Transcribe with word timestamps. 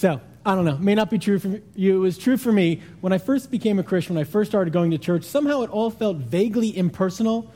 So, 0.00 0.18
I 0.46 0.54
don't 0.54 0.64
know, 0.64 0.78
may 0.78 0.94
not 0.94 1.10
be 1.10 1.18
true 1.18 1.38
for 1.38 1.60
you. 1.74 1.96
It 1.96 1.98
was 1.98 2.16
true 2.16 2.38
for 2.38 2.50
me. 2.50 2.80
When 3.02 3.12
I 3.12 3.18
first 3.18 3.50
became 3.50 3.78
a 3.78 3.82
Christian, 3.82 4.14
when 4.14 4.22
I 4.22 4.24
first 4.24 4.50
started 4.50 4.72
going 4.72 4.92
to 4.92 4.96
church, 4.96 5.24
somehow 5.24 5.60
it 5.60 5.68
all 5.68 5.90
felt 5.90 6.16
vaguely 6.16 6.74
impersonal, 6.74 7.52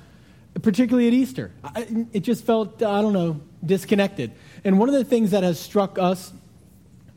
particularly 0.61 1.09
at 1.09 1.15
Easter. 1.15 1.53
I, 1.65 2.07
it 2.13 2.21
just 2.21 2.45
felt, 2.45 2.83
I 2.83 3.01
don't 3.01 3.15
know, 3.15 3.41
disconnected. 3.65 4.33
And 4.63 4.79
one 4.79 4.91
of 4.91 4.95
the 4.95 5.07
things 5.07 5.31
that 5.31 5.43
has 5.43 5.59
struck 5.59 5.99
us 5.99 6.35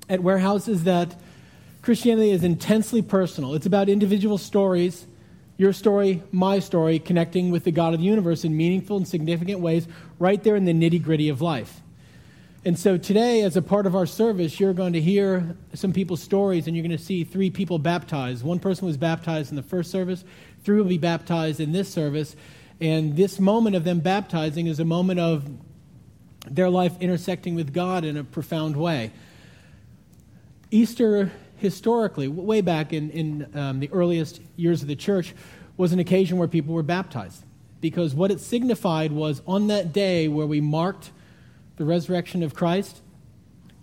at 0.08 0.24
Warehouse 0.24 0.70
is 0.70 0.86
that 0.86 1.14
Christianity 1.82 2.32
is 2.32 2.46
intensely 2.46 3.02
personal. 3.02 3.54
It's 3.54 3.66
about 3.66 3.90
individual 3.90 4.38
stories, 4.38 5.06
your 5.58 5.74
story, 5.74 6.24
my 6.32 6.60
story, 6.60 7.00
connecting 7.00 7.52
with 7.52 7.66
the 7.66 7.72
God 7.72 7.94
of 7.94 8.00
the 8.00 8.06
universe 8.06 8.46
in 8.46 8.56
meaningful 8.56 8.96
and 8.96 9.06
significant 9.06 9.60
ways 9.60 9.90
right 10.20 10.42
there 10.42 10.56
in 10.56 10.64
the 10.64 10.72
nitty 10.72 11.04
gritty 11.04 11.28
of 11.28 11.42
life. 11.42 11.82
And 12.66 12.78
so 12.78 12.98
today, 12.98 13.44
as 13.44 13.56
a 13.56 13.62
part 13.62 13.86
of 13.86 13.96
our 13.96 14.06
service, 14.06 14.60
you're 14.60 14.74
going 14.74 14.94
to 14.94 15.02
hear 15.02 15.56
some 15.74 15.94
people's 15.94 16.22
stories 16.22 16.68
and 16.68 16.76
you're 16.76 16.86
going 16.86 16.98
to 16.98 17.04
see 17.04 17.24
three 17.24 17.50
people 17.50 17.80
baptized. 17.80 18.44
One 18.44 18.60
person 18.60 18.88
was 18.88 18.98
baptized 18.98 19.52
in 19.52 19.56
the 19.56 19.64
first 19.64 19.92
service, 19.92 20.26
three 20.64 20.78
will 20.78 20.86
be 20.86 20.98
baptized 20.98 21.60
in 21.60 21.72
this 21.72 21.88
service. 21.88 22.36
And 22.82 23.16
this 23.16 23.40
moment 23.40 23.76
of 23.76 23.84
them 23.84 24.00
baptizing 24.00 24.68
is 24.68 24.80
a 24.80 24.86
moment 24.86 25.20
of 25.20 25.50
their 26.50 26.70
life 26.70 26.94
intersecting 27.00 27.56
with 27.56 27.74
God 27.74 28.04
in 28.04 28.18
a 28.18 28.24
profound 28.24 28.76
way. 28.76 29.12
Easter 30.70 31.32
historically, 31.58 32.28
way 32.28 32.62
back 32.62 32.94
in, 32.94 33.10
in 33.12 33.58
um, 33.58 33.80
the 33.80 33.90
earliest 33.92 34.42
years 34.56 34.82
of 34.82 34.88
the 34.88 34.96
church, 34.96 35.34
was 35.76 35.92
an 35.92 36.00
occasion 36.00 36.38
where 36.38 36.48
people 36.48 36.74
were 36.74 36.84
baptized. 36.84 37.44
Because 37.82 38.14
what 38.14 38.32
it 38.32 38.40
signified 38.40 39.12
was 39.12 39.42
on 39.46 39.68
that 39.68 39.94
day 39.94 40.28
where 40.28 40.48
we 40.48 40.62
marked 40.62 41.12
the 41.78 41.86
resurrection 41.86 42.44
of 42.44 42.54
Christ, 42.54 43.02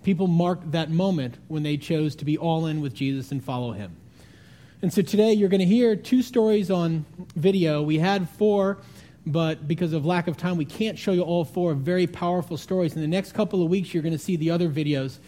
people 0.02 0.26
marked 0.26 0.72
that 0.72 0.90
moment 0.90 1.38
when 1.48 1.62
they 1.62 1.76
chose 1.76 2.14
to 2.16 2.24
be 2.24 2.36
all 2.36 2.66
in 2.66 2.80
with 2.80 2.94
Jesus 2.94 3.32
and 3.32 3.42
follow 3.42 3.72
him. 3.72 3.96
And 4.82 4.92
so 4.92 5.00
today 5.00 5.32
you're 5.32 5.48
going 5.48 5.60
to 5.60 5.66
hear 5.66 5.96
two 5.96 6.20
stories 6.20 6.70
on 6.70 7.06
video. 7.36 7.82
We 7.82 7.98
had 7.98 8.28
four, 8.28 8.78
but 9.26 9.66
because 9.66 9.92
of 9.92 10.04
lack 10.04 10.28
of 10.28 10.36
time, 10.36 10.58
we 10.58 10.66
can't 10.66 10.98
show 10.98 11.12
you 11.12 11.22
all 11.22 11.44
four 11.44 11.72
very 11.74 12.06
powerful 12.06 12.58
stories. 12.58 12.94
In 12.94 13.00
the 13.00 13.08
next 13.08 13.32
couple 13.32 13.62
of 13.62 13.70
weeks, 13.70 13.94
you're 13.94 14.02
going 14.02 14.12
to 14.12 14.18
see 14.18 14.36
the 14.36 14.50
other 14.50 14.68
videos. 14.68 15.18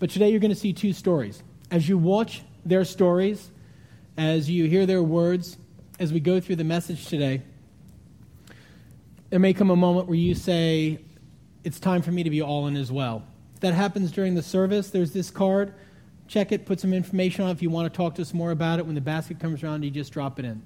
But 0.00 0.10
today 0.10 0.30
you're 0.30 0.40
going 0.40 0.52
to 0.52 0.58
see 0.58 0.72
two 0.72 0.92
stories 0.92 1.42
as 1.70 1.88
you 1.88 1.96
watch 1.96 2.42
their 2.66 2.84
stories, 2.84 3.50
as 4.16 4.48
you 4.50 4.66
hear 4.68 4.84
their 4.84 5.02
words, 5.02 5.56
as 5.98 6.12
we 6.12 6.20
go 6.20 6.40
through 6.40 6.56
the 6.56 6.64
message 6.64 7.06
today, 7.06 7.42
there 9.30 9.38
may 9.38 9.54
come 9.54 9.70
a 9.70 9.76
moment 9.76 10.06
where 10.06 10.18
you 10.18 10.34
say, 10.34 10.98
It's 11.64 11.78
time 11.78 12.02
for 12.02 12.10
me 12.10 12.22
to 12.22 12.30
be 12.30 12.42
all 12.42 12.66
in 12.66 12.76
as 12.76 12.90
well. 12.90 13.22
If 13.54 13.60
that 13.60 13.74
happens 13.74 14.10
during 14.10 14.34
the 14.34 14.42
service, 14.42 14.90
there's 14.90 15.12
this 15.12 15.30
card. 15.30 15.74
Check 16.26 16.50
it, 16.50 16.66
put 16.66 16.80
some 16.80 16.92
information 16.92 17.44
on 17.44 17.50
it. 17.50 17.54
If 17.54 17.62
you 17.62 17.70
want 17.70 17.92
to 17.92 17.96
talk 17.96 18.14
to 18.16 18.22
us 18.22 18.34
more 18.34 18.50
about 18.50 18.78
it, 18.78 18.86
when 18.86 18.94
the 18.94 19.00
basket 19.00 19.38
comes 19.38 19.62
around, 19.62 19.84
you 19.84 19.90
just 19.90 20.12
drop 20.12 20.38
it 20.38 20.44
in. 20.44 20.62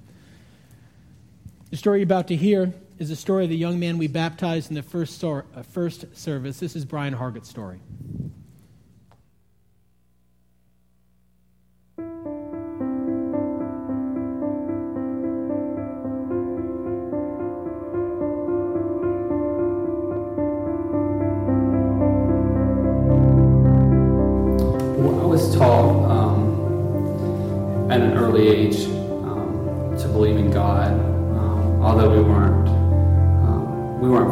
The 1.69 1.77
story 1.77 1.99
you're 1.99 2.05
about 2.05 2.27
to 2.29 2.35
hear 2.35 2.73
is 2.97 3.09
the 3.09 3.15
story 3.15 3.43
of 3.43 3.49
the 3.49 3.57
young 3.57 3.79
man 3.79 3.97
we 3.97 4.07
baptized 4.07 4.69
in 4.69 4.75
the 4.75 4.83
first, 4.83 5.23
uh, 5.23 5.41
first 5.71 6.05
service. 6.15 6.59
This 6.59 6.75
is 6.75 6.85
Brian 6.85 7.13
Hargett's 7.13 7.49
story. 7.49 7.79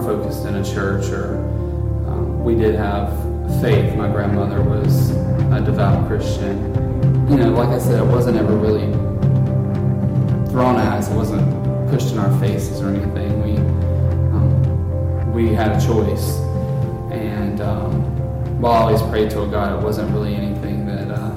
Focused 0.06 0.46
in 0.46 0.56
a 0.56 0.64
church 0.64 1.08
or 1.08 1.38
um, 2.08 2.44
we 2.44 2.56
did 2.56 2.76
have 2.76 3.10
faith. 3.60 3.96
My 3.96 4.08
grandmother 4.08 4.62
was 4.62 5.10
a 5.52 5.62
devout 5.66 6.08
Christian. 6.08 6.58
You 7.30 7.38
know, 7.38 7.50
like 7.50 7.70
I 7.70 7.80
said, 7.80 8.00
it 8.00 8.06
wasn't 8.06 8.38
ever 8.38 8.56
really 8.56 8.86
thrown 10.52 10.78
at 10.78 10.94
us. 10.94 11.10
It 11.10 11.16
wasn't 11.16 11.90
pushed 11.90 12.12
in 12.12 12.20
our 12.20 12.40
faces 12.40 12.82
or 12.82 12.90
anything. 12.90 13.42
We 13.44 13.58
um, 13.58 15.34
we 15.34 15.48
had 15.54 15.72
a 15.72 15.86
choice, 15.86 16.38
and 17.12 17.62
um, 17.62 18.62
while 18.62 18.74
I 18.74 18.82
always 18.82 19.02
prayed 19.10 19.32
to 19.32 19.42
a 19.42 19.48
God, 19.48 19.80
it 19.80 19.84
wasn't 19.84 20.12
really 20.12 20.36
anything 20.36 20.86
that 20.86 21.10
uh, 21.10 21.32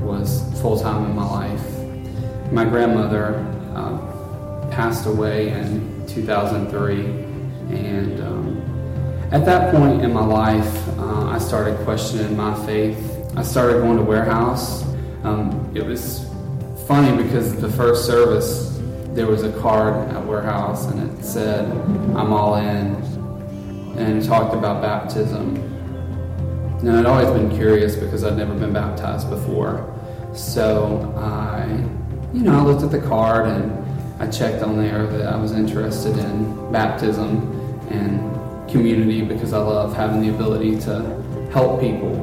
was 0.00 0.44
full 0.60 0.78
time 0.78 1.04
in 1.06 1.16
my 1.16 1.24
life. 1.24 1.55
My 2.52 2.64
grandmother 2.64 3.36
uh, 3.74 4.68
passed 4.70 5.06
away 5.06 5.50
in 5.50 6.06
2003 6.06 7.26
and 7.70 8.20
um, 8.20 8.66
at 9.32 9.44
that 9.44 9.74
point 9.74 10.02
in 10.02 10.12
my 10.12 10.24
life, 10.24 10.88
uh, 10.98 11.26
I 11.26 11.38
started 11.38 11.76
questioning 11.80 12.36
my 12.36 12.54
faith. 12.64 12.96
I 13.36 13.42
started 13.42 13.80
going 13.80 13.96
to 13.96 14.04
warehouse. 14.04 14.84
Um, 15.24 15.72
it 15.74 15.84
was 15.84 16.30
funny 16.86 17.20
because 17.20 17.60
the 17.60 17.68
first 17.68 18.06
service, 18.06 18.78
there 19.08 19.26
was 19.26 19.42
a 19.42 19.52
card 19.60 20.08
at 20.10 20.24
warehouse 20.24 20.86
and 20.86 21.10
it 21.18 21.24
said, 21.24 21.68
I'm 22.14 22.32
all 22.32 22.54
in, 22.54 22.94
and 23.98 24.24
talked 24.24 24.54
about 24.54 24.80
baptism. 24.80 25.56
And 26.78 26.92
I'd 26.92 27.06
always 27.06 27.30
been 27.30 27.50
curious 27.50 27.96
because 27.96 28.22
I'd 28.22 28.36
never 28.36 28.54
been 28.54 28.72
baptized 28.72 29.28
before. 29.28 29.92
So 30.34 31.12
I, 31.16 31.64
you 32.36 32.42
know, 32.42 32.58
I 32.58 32.62
looked 32.62 32.82
at 32.82 32.90
the 32.90 33.00
card 33.00 33.48
and 33.48 34.22
I 34.22 34.30
checked 34.30 34.62
on 34.62 34.76
there 34.76 35.06
that 35.06 35.26
I 35.26 35.36
was 35.36 35.52
interested 35.52 36.18
in 36.18 36.70
baptism 36.70 37.50
and 37.88 38.70
community 38.70 39.22
because 39.22 39.54
I 39.54 39.58
love 39.58 39.96
having 39.96 40.20
the 40.20 40.28
ability 40.28 40.78
to 40.80 41.48
help 41.50 41.80
people. 41.80 42.14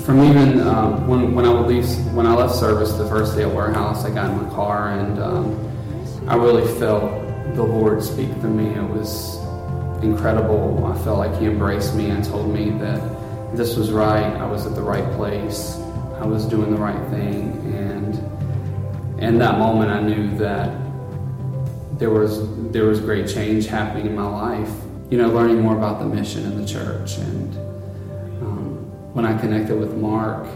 From 0.00 0.22
even 0.22 0.60
um, 0.60 1.08
when, 1.08 1.34
when 1.34 1.46
I 1.46 1.54
would 1.54 1.68
leave, 1.68 1.88
when 2.12 2.26
I 2.26 2.34
left 2.34 2.54
service 2.54 2.92
the 2.92 3.08
first 3.08 3.34
day 3.34 3.44
at 3.44 3.50
warehouse, 3.54 4.04
I 4.04 4.10
got 4.10 4.30
in 4.30 4.42
my 4.42 4.50
car 4.50 4.90
and 4.90 5.18
um, 5.20 6.28
I 6.28 6.36
really 6.36 6.66
felt 6.78 7.10
the 7.54 7.62
Lord 7.62 8.02
speak 8.02 8.28
to 8.42 8.48
me. 8.48 8.74
It 8.74 8.86
was 8.86 9.38
incredible. 10.04 10.84
I 10.84 11.02
felt 11.02 11.16
like 11.16 11.34
He 11.40 11.46
embraced 11.46 11.94
me 11.94 12.10
and 12.10 12.22
told 12.22 12.52
me 12.52 12.72
that 12.72 13.56
this 13.56 13.74
was 13.74 13.90
right. 13.90 14.36
I 14.36 14.44
was 14.44 14.66
at 14.66 14.74
the 14.74 14.82
right 14.82 15.10
place. 15.12 15.78
I 16.20 16.26
was 16.26 16.44
doing 16.44 16.70
the 16.70 16.80
right 16.80 17.10
thing, 17.10 17.55
in 19.18 19.38
that 19.38 19.58
moment, 19.58 19.90
I 19.90 20.00
knew 20.00 20.36
that 20.38 20.76
there 21.98 22.10
was 22.10 22.46
there 22.72 22.84
was 22.84 23.00
great 23.00 23.28
change 23.28 23.66
happening 23.66 24.06
in 24.06 24.14
my 24.14 24.28
life 24.28 24.70
you 25.10 25.18
know, 25.18 25.28
learning 25.28 25.60
more 25.60 25.76
about 25.76 26.00
the 26.00 26.06
mission 26.06 26.44
in 26.44 26.60
the 26.60 26.66
church. 26.66 27.18
And 27.18 27.56
um, 28.42 29.12
when 29.14 29.24
I 29.24 29.38
connected 29.38 29.78
with 29.78 29.94
Mark, 29.94 30.46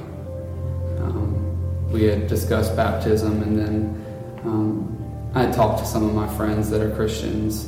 um, 0.98 1.90
we 1.90 2.04
had 2.04 2.26
discussed 2.26 2.74
baptism, 2.74 3.42
and 3.42 3.58
then 3.58 4.40
um, 4.44 5.30
I 5.34 5.50
talked 5.52 5.78
to 5.80 5.86
some 5.86 6.04
of 6.04 6.14
my 6.14 6.26
friends 6.36 6.68
that 6.70 6.80
are 6.80 6.90
Christians 6.94 7.66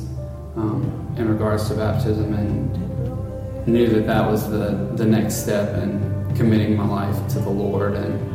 um, 0.57 1.15
in 1.17 1.29
regards 1.29 1.69
to 1.69 1.75
baptism, 1.75 2.33
and 2.33 3.67
knew 3.67 3.87
that 3.87 4.05
that 4.05 4.29
was 4.29 4.49
the, 4.49 4.91
the 4.95 5.05
next 5.05 5.35
step 5.35 5.81
in 5.81 6.35
committing 6.35 6.75
my 6.75 6.85
life 6.85 7.27
to 7.29 7.39
the 7.39 7.49
Lord 7.49 7.93
and 7.93 8.32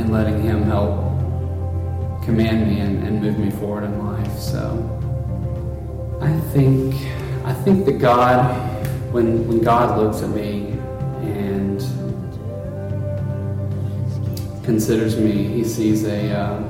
and 0.00 0.12
letting 0.12 0.42
Him 0.42 0.62
help 0.62 0.98
command 2.24 2.66
me 2.66 2.80
and, 2.80 3.06
and 3.06 3.20
move 3.20 3.38
me 3.38 3.50
forward 3.50 3.84
in 3.84 4.06
life. 4.06 4.38
So. 4.38 4.96
I 6.20 6.38
think 6.52 6.94
I 7.46 7.54
think 7.54 7.86
that 7.86 7.98
God, 7.98 8.44
when 9.10 9.48
when 9.48 9.60
God 9.60 9.98
looks 9.98 10.22
at 10.22 10.28
me 10.28 10.72
and 11.22 11.80
considers 14.62 15.16
me, 15.18 15.48
He 15.48 15.64
sees 15.64 16.04
a 16.04 16.30
uh, 16.30 16.62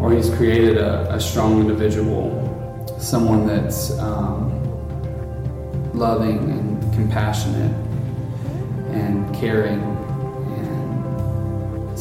or 0.00 0.12
He's 0.12 0.28
created 0.28 0.76
a, 0.76 1.14
a, 1.14 1.18
strong 1.18 1.60
individual, 1.60 2.86
someone 3.00 3.46
that's 3.46 3.90
um, 3.98 4.52
loving 5.94 6.50
and 6.50 6.82
compassionate 6.92 7.72
and 8.90 9.34
caring, 9.34 9.80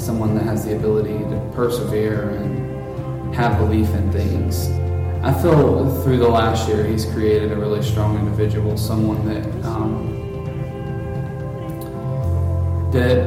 someone 0.07 0.33
that 0.36 0.45
has 0.45 0.65
the 0.65 0.75
ability 0.75 1.19
to 1.31 1.51
persevere 1.54 2.30
and 2.30 3.36
have 3.36 3.57
belief 3.59 3.89
in 3.94 4.12
things. 4.12 4.69
I 5.21 5.33
feel 5.42 6.01
through 6.04 6.18
the 6.18 6.30
last 6.30 6.69
year 6.69 6.86
he's 6.86 7.06
created 7.06 7.51
a 7.51 7.57
really 7.57 7.83
strong 7.83 8.18
individual, 8.18 8.77
someone 8.77 9.25
that 9.27 9.45
um, 9.65 10.15
that 12.94 13.19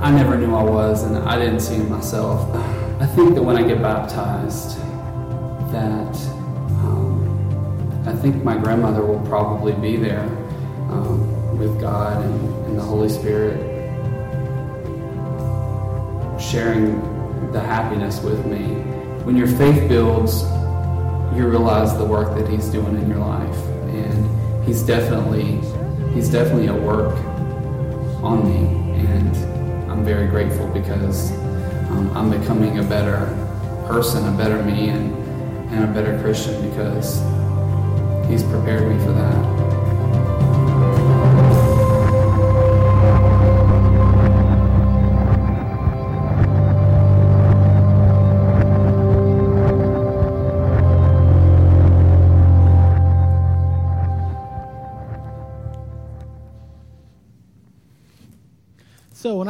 I 0.00 0.10
never 0.12 0.36
knew 0.38 0.54
I 0.54 0.62
was, 0.62 1.02
and 1.02 1.16
I 1.18 1.38
didn't 1.38 1.60
see 1.60 1.78
myself. 1.78 2.38
I 3.00 3.06
think 3.06 3.34
that 3.34 3.42
when 3.42 3.56
I 3.56 3.64
get 3.66 3.82
baptized, 3.82 4.78
that 5.72 6.14
um, 6.86 8.04
I 8.06 8.12
think 8.22 8.44
my 8.44 8.56
grandmother 8.56 9.04
will 9.04 9.24
probably 9.26 9.72
be 9.72 9.96
there. 9.96 10.28
um, 10.90 11.58
with 11.58 11.80
God 11.80 12.24
and, 12.24 12.66
and 12.66 12.78
the 12.78 12.82
Holy 12.82 13.08
Spirit, 13.08 13.56
sharing 16.52 17.00
the 17.50 17.60
happiness 17.60 18.20
with 18.20 18.44
me. 18.44 18.58
When 19.24 19.36
your 19.38 19.46
faith 19.46 19.88
builds, 19.88 20.42
you 21.34 21.48
realize 21.48 21.96
the 21.96 22.04
work 22.04 22.36
that 22.36 22.46
He's 22.46 22.66
doing 22.66 22.94
in 22.94 23.08
your 23.08 23.20
life, 23.20 23.56
and 23.88 24.64
He's 24.66 24.82
definitely 24.82 25.60
He's 26.12 26.28
definitely 26.28 26.68
at 26.68 26.78
work 26.78 27.16
on 28.22 28.44
me, 28.44 28.66
and 29.06 29.90
I'm 29.90 30.04
very 30.04 30.28
grateful 30.28 30.68
because 30.68 31.32
um, 31.90 32.14
I'm 32.14 32.30
becoming 32.30 32.78
a 32.80 32.82
better 32.82 33.26
person, 33.86 34.28
a 34.28 34.36
better 34.36 34.62
me, 34.62 34.90
and, 34.90 35.14
and 35.72 35.84
a 35.84 35.92
better 35.94 36.20
Christian 36.20 36.68
because 36.68 37.22
He's 38.28 38.42
prepared 38.42 38.94
me 38.94 39.02
for 39.02 39.12
that. 39.12 39.61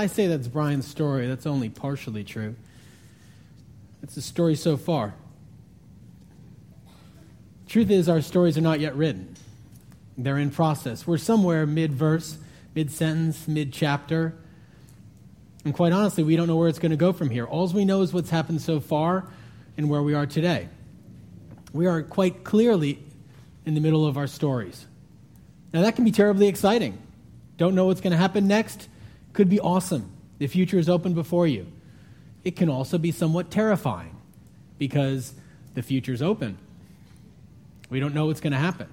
I 0.02 0.08
say 0.08 0.26
that's 0.26 0.48
Brian's 0.48 0.88
story, 0.88 1.28
that's 1.28 1.46
only 1.46 1.68
partially 1.68 2.24
true. 2.24 2.56
It's 4.02 4.16
the 4.16 4.20
story 4.20 4.56
so 4.56 4.76
far. 4.76 5.14
Truth 7.68 7.88
is, 7.88 8.08
our 8.08 8.20
stories 8.20 8.58
are 8.58 8.62
not 8.62 8.80
yet 8.80 8.96
written. 8.96 9.36
They're 10.18 10.38
in 10.38 10.50
process. 10.50 11.06
We're 11.06 11.18
somewhere 11.18 11.66
mid 11.66 11.92
verse, 11.92 12.36
mid 12.74 12.90
sentence, 12.90 13.46
mid 13.46 13.72
chapter. 13.72 14.34
And 15.64 15.72
quite 15.72 15.92
honestly, 15.92 16.24
we 16.24 16.34
don't 16.34 16.48
know 16.48 16.56
where 16.56 16.68
it's 16.68 16.80
going 16.80 16.90
to 16.90 16.96
go 16.96 17.12
from 17.12 17.30
here. 17.30 17.44
All 17.44 17.68
we 17.68 17.84
know 17.84 18.02
is 18.02 18.12
what's 18.12 18.30
happened 18.30 18.60
so 18.60 18.80
far 18.80 19.28
and 19.76 19.88
where 19.88 20.02
we 20.02 20.14
are 20.14 20.26
today. 20.26 20.68
We 21.72 21.86
are 21.86 22.02
quite 22.02 22.42
clearly 22.42 22.98
in 23.64 23.74
the 23.74 23.80
middle 23.80 24.04
of 24.04 24.16
our 24.16 24.26
stories. 24.26 24.84
Now, 25.72 25.82
that 25.82 25.94
can 25.94 26.04
be 26.04 26.10
terribly 26.10 26.48
exciting. 26.48 26.98
Don't 27.56 27.76
know 27.76 27.84
what's 27.84 28.00
going 28.00 28.10
to 28.10 28.16
happen 28.16 28.48
next 28.48 28.88
could 29.32 29.48
be 29.48 29.60
awesome. 29.60 30.10
The 30.38 30.46
future 30.46 30.78
is 30.78 30.88
open 30.88 31.14
before 31.14 31.46
you. 31.46 31.66
It 32.44 32.56
can 32.56 32.68
also 32.68 32.98
be 32.98 33.12
somewhat 33.12 33.50
terrifying 33.50 34.16
because 34.78 35.34
the 35.74 35.82
future 35.82 36.12
is 36.12 36.22
open. 36.22 36.58
We 37.88 38.00
don't 38.00 38.14
know 38.14 38.26
what's 38.26 38.40
going 38.40 38.52
to 38.52 38.58
happen. 38.58 38.88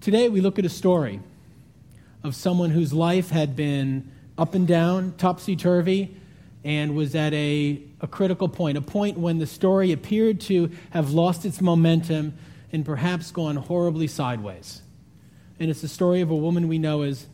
Today, 0.00 0.28
we 0.28 0.40
look 0.40 0.58
at 0.58 0.64
a 0.64 0.70
story 0.70 1.20
of 2.24 2.34
someone 2.34 2.70
whose 2.70 2.92
life 2.92 3.30
had 3.30 3.54
been 3.54 4.10
up 4.38 4.54
and 4.54 4.66
down, 4.66 5.14
topsy 5.18 5.56
turvy, 5.56 6.16
and 6.64 6.94
was 6.94 7.14
at 7.14 7.32
a, 7.34 7.82
a 8.00 8.06
critical 8.06 8.48
point, 8.48 8.78
a 8.78 8.80
point 8.80 9.18
when 9.18 9.38
the 9.38 9.46
story 9.46 9.92
appeared 9.92 10.40
to 10.40 10.70
have 10.90 11.10
lost 11.12 11.44
its 11.44 11.60
momentum 11.60 12.34
and 12.72 12.84
perhaps 12.84 13.30
gone 13.30 13.56
horribly 13.56 14.06
sideways. 14.06 14.82
And 15.58 15.70
it's 15.70 15.82
the 15.82 15.88
story 15.88 16.20
of 16.20 16.30
a 16.30 16.36
woman 16.36 16.68
we 16.68 16.78
know 16.78 17.02
as 17.02 17.26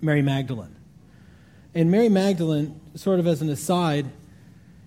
Mary 0.00 0.22
Magdalene. 0.22 0.76
And 1.74 1.90
Mary 1.90 2.08
Magdalene, 2.08 2.80
sort 2.94 3.20
of 3.20 3.26
as 3.26 3.42
an 3.42 3.50
aside, 3.50 4.06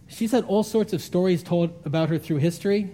she's 0.07 0.31
had 0.31 0.43
all 0.45 0.63
sorts 0.63 0.93
of 0.93 1.01
stories 1.01 1.43
told 1.43 1.71
about 1.85 2.09
her 2.09 2.17
through 2.17 2.37
history, 2.37 2.91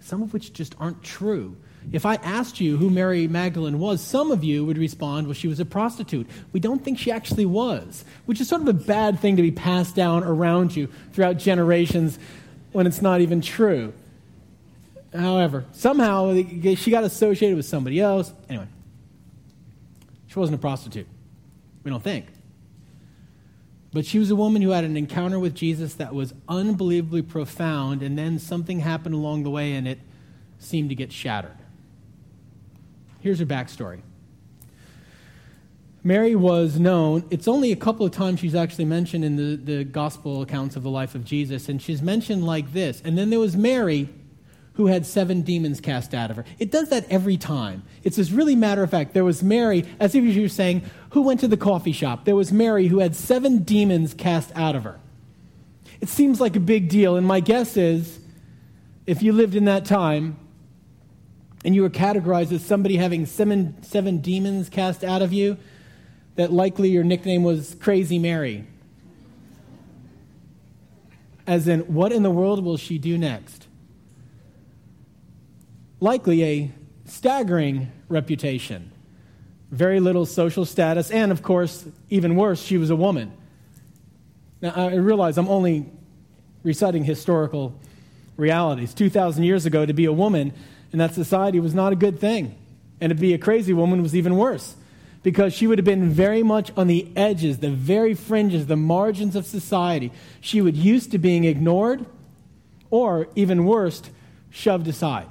some 0.00 0.22
of 0.22 0.32
which 0.32 0.52
just 0.52 0.74
aren't 0.78 1.02
true. 1.02 1.56
If 1.92 2.04
I 2.04 2.16
asked 2.16 2.60
you 2.60 2.76
who 2.76 2.90
Mary 2.90 3.26
Magdalene 3.26 3.78
was, 3.78 4.02
some 4.02 4.30
of 4.30 4.44
you 4.44 4.64
would 4.64 4.76
respond, 4.76 5.26
well, 5.26 5.34
she 5.34 5.48
was 5.48 5.60
a 5.60 5.64
prostitute. 5.64 6.26
We 6.52 6.60
don't 6.60 6.84
think 6.84 6.98
she 6.98 7.10
actually 7.10 7.46
was, 7.46 8.04
which 8.26 8.40
is 8.40 8.48
sort 8.48 8.62
of 8.62 8.68
a 8.68 8.74
bad 8.74 9.18
thing 9.18 9.36
to 9.36 9.42
be 9.42 9.50
passed 9.50 9.96
down 9.96 10.22
around 10.22 10.76
you 10.76 10.88
throughout 11.12 11.38
generations 11.38 12.18
when 12.72 12.86
it's 12.86 13.00
not 13.00 13.20
even 13.20 13.40
true. 13.40 13.92
However, 15.14 15.64
somehow 15.72 16.34
she 16.76 16.90
got 16.90 17.02
associated 17.04 17.56
with 17.56 17.66
somebody 17.66 17.98
else. 17.98 18.32
Anyway, 18.48 18.68
she 20.26 20.38
wasn't 20.38 20.56
a 20.56 20.60
prostitute. 20.60 21.08
We 21.82 21.90
don't 21.90 22.02
think. 22.02 22.26
But 23.92 24.06
she 24.06 24.18
was 24.18 24.30
a 24.30 24.36
woman 24.36 24.62
who 24.62 24.70
had 24.70 24.84
an 24.84 24.96
encounter 24.96 25.38
with 25.38 25.54
Jesus 25.54 25.94
that 25.94 26.14
was 26.14 26.32
unbelievably 26.48 27.22
profound, 27.22 28.02
and 28.02 28.16
then 28.16 28.38
something 28.38 28.80
happened 28.80 29.14
along 29.14 29.42
the 29.42 29.50
way 29.50 29.72
and 29.72 29.88
it 29.88 29.98
seemed 30.58 30.90
to 30.90 30.94
get 30.94 31.12
shattered. 31.12 31.56
Here's 33.20 33.38
her 33.40 33.46
backstory. 33.46 34.02
Mary 36.02 36.34
was 36.34 36.78
known, 36.78 37.24
it's 37.30 37.46
only 37.46 37.72
a 37.72 37.76
couple 37.76 38.06
of 38.06 38.12
times 38.12 38.40
she's 38.40 38.54
actually 38.54 38.86
mentioned 38.86 39.22
in 39.22 39.36
the, 39.36 39.56
the 39.56 39.84
gospel 39.84 40.40
accounts 40.40 40.74
of 40.74 40.82
the 40.82 40.88
life 40.88 41.14
of 41.14 41.24
Jesus, 41.24 41.68
and 41.68 41.82
she's 41.82 42.00
mentioned 42.00 42.46
like 42.46 42.72
this. 42.72 43.02
And 43.04 43.18
then 43.18 43.28
there 43.28 43.38
was 43.38 43.54
Mary, 43.54 44.08
who 44.80 44.86
had 44.86 45.04
seven 45.04 45.42
demons 45.42 45.78
cast 45.78 46.14
out 46.14 46.30
of 46.30 46.38
her. 46.38 46.44
It 46.58 46.70
does 46.70 46.88
that 46.88 47.04
every 47.10 47.36
time. 47.36 47.82
It's 48.02 48.16
this 48.16 48.30
really 48.30 48.56
matter 48.56 48.82
of 48.82 48.90
fact. 48.90 49.12
There 49.12 49.26
was 49.26 49.42
Mary, 49.42 49.84
as 50.00 50.14
if 50.14 50.24
you 50.24 50.40
were 50.40 50.48
saying, 50.48 50.84
who 51.10 51.20
went 51.20 51.40
to 51.40 51.48
the 51.48 51.58
coffee 51.58 51.92
shop? 51.92 52.24
There 52.24 52.34
was 52.34 52.50
Mary 52.50 52.86
who 52.86 53.00
had 53.00 53.14
seven 53.14 53.58
demons 53.58 54.14
cast 54.14 54.50
out 54.56 54.74
of 54.74 54.84
her. 54.84 54.98
It 56.00 56.08
seems 56.08 56.40
like 56.40 56.56
a 56.56 56.60
big 56.60 56.88
deal, 56.88 57.16
and 57.16 57.26
my 57.26 57.40
guess 57.40 57.76
is 57.76 58.20
if 59.04 59.22
you 59.22 59.34
lived 59.34 59.54
in 59.54 59.66
that 59.66 59.84
time 59.84 60.38
and 61.62 61.74
you 61.74 61.82
were 61.82 61.90
categorized 61.90 62.50
as 62.50 62.64
somebody 62.64 62.96
having 62.96 63.26
seven, 63.26 63.82
seven 63.82 64.22
demons 64.22 64.70
cast 64.70 65.04
out 65.04 65.20
of 65.20 65.30
you, 65.30 65.58
that 66.36 66.50
likely 66.50 66.88
your 66.88 67.04
nickname 67.04 67.42
was 67.42 67.76
Crazy 67.78 68.18
Mary. 68.18 68.64
As 71.46 71.68
in, 71.68 71.80
what 71.80 72.12
in 72.12 72.22
the 72.22 72.30
world 72.30 72.64
will 72.64 72.78
she 72.78 72.96
do 72.96 73.18
next? 73.18 73.66
Likely 76.00 76.44
a 76.44 76.70
staggering 77.04 77.92
reputation, 78.08 78.90
very 79.70 80.00
little 80.00 80.26
social 80.26 80.64
status, 80.64 81.10
and 81.10 81.30
of 81.30 81.42
course, 81.42 81.86
even 82.08 82.36
worse, 82.36 82.62
she 82.62 82.78
was 82.78 82.90
a 82.90 82.96
woman. 82.96 83.32
Now, 84.60 84.72
I 84.74 84.94
realize 84.94 85.38
I'm 85.38 85.48
only 85.48 85.86
reciting 86.62 87.04
historical 87.04 87.78
realities. 88.36 88.92
2,000 88.94 89.44
years 89.44 89.66
ago, 89.66 89.86
to 89.86 89.92
be 89.92 90.06
a 90.06 90.12
woman 90.12 90.52
in 90.92 90.98
that 90.98 91.14
society 91.14 91.60
was 91.60 91.74
not 91.74 91.92
a 91.92 91.96
good 91.96 92.18
thing. 92.18 92.56
And 93.00 93.10
to 93.10 93.14
be 93.14 93.32
a 93.32 93.38
crazy 93.38 93.72
woman 93.72 94.02
was 94.02 94.14
even 94.14 94.36
worse 94.36 94.76
because 95.22 95.52
she 95.54 95.66
would 95.66 95.78
have 95.78 95.84
been 95.84 96.10
very 96.10 96.42
much 96.42 96.72
on 96.76 96.86
the 96.86 97.10
edges, 97.16 97.58
the 97.58 97.70
very 97.70 98.14
fringes, 98.14 98.66
the 98.66 98.76
margins 98.76 99.36
of 99.36 99.46
society. 99.46 100.12
She 100.40 100.60
would 100.60 100.76
used 100.76 101.10
to 101.12 101.18
being 101.18 101.44
ignored 101.44 102.04
or, 102.90 103.28
even 103.34 103.64
worse, 103.64 104.02
shoved 104.50 104.88
aside. 104.88 105.28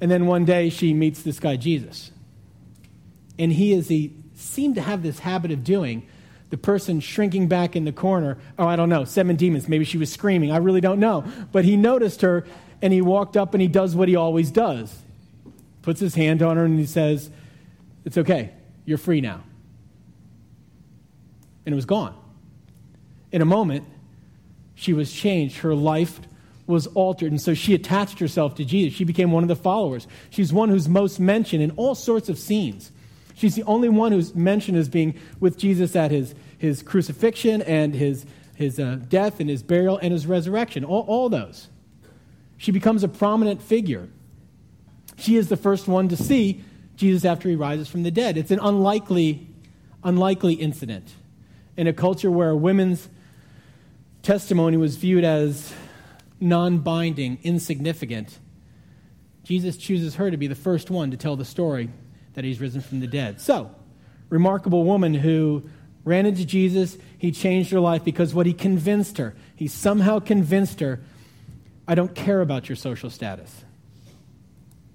And 0.00 0.10
then 0.10 0.26
one 0.26 0.44
day 0.44 0.68
she 0.68 0.92
meets 0.92 1.22
this 1.22 1.40
guy, 1.40 1.56
Jesus. 1.56 2.10
And 3.38 3.52
he 3.52 3.72
is, 3.72 3.88
he 3.88 4.14
seemed 4.34 4.74
to 4.74 4.82
have 4.82 5.02
this 5.02 5.20
habit 5.20 5.50
of 5.50 5.64
doing. 5.64 6.06
The 6.50 6.56
person 6.56 7.00
shrinking 7.00 7.48
back 7.48 7.74
in 7.74 7.84
the 7.84 7.92
corner, 7.92 8.38
oh, 8.58 8.66
I 8.66 8.76
don't 8.76 8.88
know, 8.88 9.04
seven 9.04 9.34
demons. 9.36 9.68
Maybe 9.68 9.84
she 9.84 9.98
was 9.98 10.12
screaming. 10.12 10.52
I 10.52 10.58
really 10.58 10.80
don't 10.80 11.00
know. 11.00 11.24
But 11.50 11.64
he 11.64 11.76
noticed 11.76 12.20
her 12.20 12.46
and 12.80 12.92
he 12.92 13.00
walked 13.00 13.36
up 13.36 13.52
and 13.52 13.60
he 13.60 13.66
does 13.68 13.96
what 13.96 14.08
he 14.08 14.14
always 14.14 14.50
does 14.50 15.02
puts 15.86 16.00
his 16.00 16.16
hand 16.16 16.42
on 16.42 16.56
her 16.56 16.64
and 16.64 16.80
he 16.80 16.84
says, 16.84 17.30
It's 18.04 18.18
okay. 18.18 18.50
You're 18.86 18.98
free 18.98 19.20
now. 19.20 19.44
And 21.64 21.72
it 21.72 21.76
was 21.76 21.84
gone. 21.84 22.12
In 23.30 23.40
a 23.40 23.44
moment, 23.44 23.84
she 24.74 24.92
was 24.92 25.12
changed. 25.12 25.58
Her 25.58 25.76
life 25.76 26.18
was 26.66 26.86
altered. 26.88 27.30
And 27.30 27.40
so 27.40 27.54
she 27.54 27.74
attached 27.74 28.18
herself 28.18 28.54
to 28.56 28.64
Jesus. 28.64 28.96
She 28.96 29.04
became 29.04 29.30
one 29.30 29.44
of 29.44 29.48
the 29.48 29.56
followers. 29.56 30.06
She's 30.30 30.52
one 30.52 30.68
who's 30.68 30.88
most 30.88 31.20
mentioned 31.20 31.62
in 31.62 31.70
all 31.72 31.94
sorts 31.94 32.28
of 32.28 32.38
scenes. 32.38 32.90
She's 33.34 33.54
the 33.54 33.62
only 33.64 33.88
one 33.88 34.12
who's 34.12 34.34
mentioned 34.34 34.78
as 34.78 34.88
being 34.88 35.18
with 35.40 35.58
Jesus 35.58 35.94
at 35.94 36.10
his, 36.10 36.34
his 36.58 36.82
crucifixion 36.82 37.62
and 37.62 37.94
his, 37.94 38.24
his 38.54 38.80
uh, 38.80 38.98
death 39.08 39.40
and 39.40 39.48
his 39.48 39.62
burial 39.62 39.98
and 39.98 40.12
his 40.12 40.26
resurrection. 40.26 40.84
All, 40.84 41.04
all 41.06 41.28
those. 41.28 41.68
She 42.56 42.72
becomes 42.72 43.04
a 43.04 43.08
prominent 43.08 43.62
figure. 43.62 44.08
She 45.18 45.36
is 45.36 45.48
the 45.48 45.56
first 45.56 45.86
one 45.86 46.08
to 46.08 46.16
see 46.16 46.64
Jesus 46.96 47.24
after 47.24 47.48
he 47.48 47.54
rises 47.54 47.88
from 47.88 48.02
the 48.02 48.10
dead. 48.10 48.36
It's 48.38 48.50
an 48.50 48.60
unlikely, 48.60 49.46
unlikely 50.02 50.54
incident 50.54 51.12
in 51.76 51.86
a 51.86 51.92
culture 51.92 52.30
where 52.30 52.56
women's 52.56 53.08
testimony 54.22 54.78
was 54.78 54.96
viewed 54.96 55.24
as 55.24 55.72
non 56.40 56.78
binding, 56.78 57.38
insignificant, 57.42 58.38
Jesus 59.42 59.76
chooses 59.76 60.16
her 60.16 60.30
to 60.30 60.36
be 60.36 60.48
the 60.48 60.54
first 60.54 60.90
one 60.90 61.10
to 61.12 61.16
tell 61.16 61.36
the 61.36 61.44
story 61.44 61.88
that 62.34 62.44
he's 62.44 62.60
risen 62.60 62.80
from 62.80 63.00
the 63.00 63.06
dead. 63.06 63.40
So, 63.40 63.70
remarkable 64.28 64.84
woman 64.84 65.14
who 65.14 65.68
ran 66.04 66.26
into 66.26 66.44
Jesus, 66.44 66.98
he 67.18 67.30
changed 67.32 67.70
her 67.70 67.80
life 67.80 68.04
because 68.04 68.34
what 68.34 68.46
he 68.46 68.52
convinced 68.52 69.18
her, 69.18 69.34
he 69.54 69.68
somehow 69.68 70.18
convinced 70.18 70.80
her, 70.80 71.00
I 71.88 71.94
don't 71.94 72.14
care 72.14 72.40
about 72.40 72.68
your 72.68 72.76
social 72.76 73.10
status. 73.10 73.64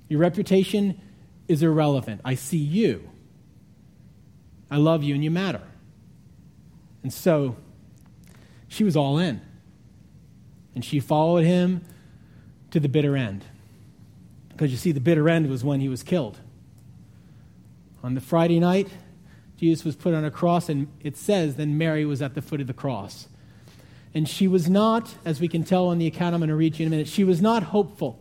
Your 0.09 0.19
reputation 0.19 0.99
is 1.47 1.63
irrelevant. 1.63 2.21
I 2.25 2.35
see 2.35 2.57
you. 2.57 3.09
I 4.69 4.77
love 4.77 5.03
you 5.03 5.15
and 5.15 5.23
you 5.23 5.31
matter. 5.31 5.61
And 7.03 7.11
so 7.11 7.55
she 8.67 8.83
was 8.83 8.95
all 8.95 9.17
in. 9.17 9.41
And 10.75 10.83
she 10.85 10.99
followed 10.99 11.43
him 11.43 11.81
to 12.71 12.79
the 12.79 12.89
bitter 12.89 13.15
end. 13.17 13.43
Because 14.49 14.71
you 14.71 14.77
see, 14.77 14.91
the 14.91 14.99
bitter 14.99 15.27
end 15.29 15.49
was 15.49 15.63
when 15.63 15.79
he 15.79 15.89
was 15.89 16.03
killed. 16.03 16.39
On 18.03 18.15
the 18.15 18.21
Friday 18.21 18.59
night, 18.59 18.89
Jesus 19.57 19.85
was 19.85 19.95
put 19.95 20.13
on 20.13 20.25
a 20.25 20.31
cross, 20.31 20.69
and 20.69 20.87
it 21.01 21.15
says, 21.17 21.55
then 21.55 21.77
Mary 21.77 22.05
was 22.05 22.21
at 22.21 22.33
the 22.33 22.41
foot 22.41 22.61
of 22.61 22.67
the 22.67 22.73
cross. 22.73 23.27
And 24.13 24.27
she 24.27 24.47
was 24.47 24.69
not, 24.69 25.15
as 25.23 25.39
we 25.39 25.47
can 25.47 25.63
tell 25.63 25.87
on 25.87 25.97
the 25.97 26.07
account 26.07 26.33
I'm 26.33 26.41
going 26.41 26.49
to 26.49 26.55
read 26.55 26.79
you 26.79 26.85
in 26.85 26.91
a 26.91 26.95
minute, 26.95 27.07
she 27.07 27.23
was 27.23 27.41
not 27.41 27.63
hopeful. 27.63 28.19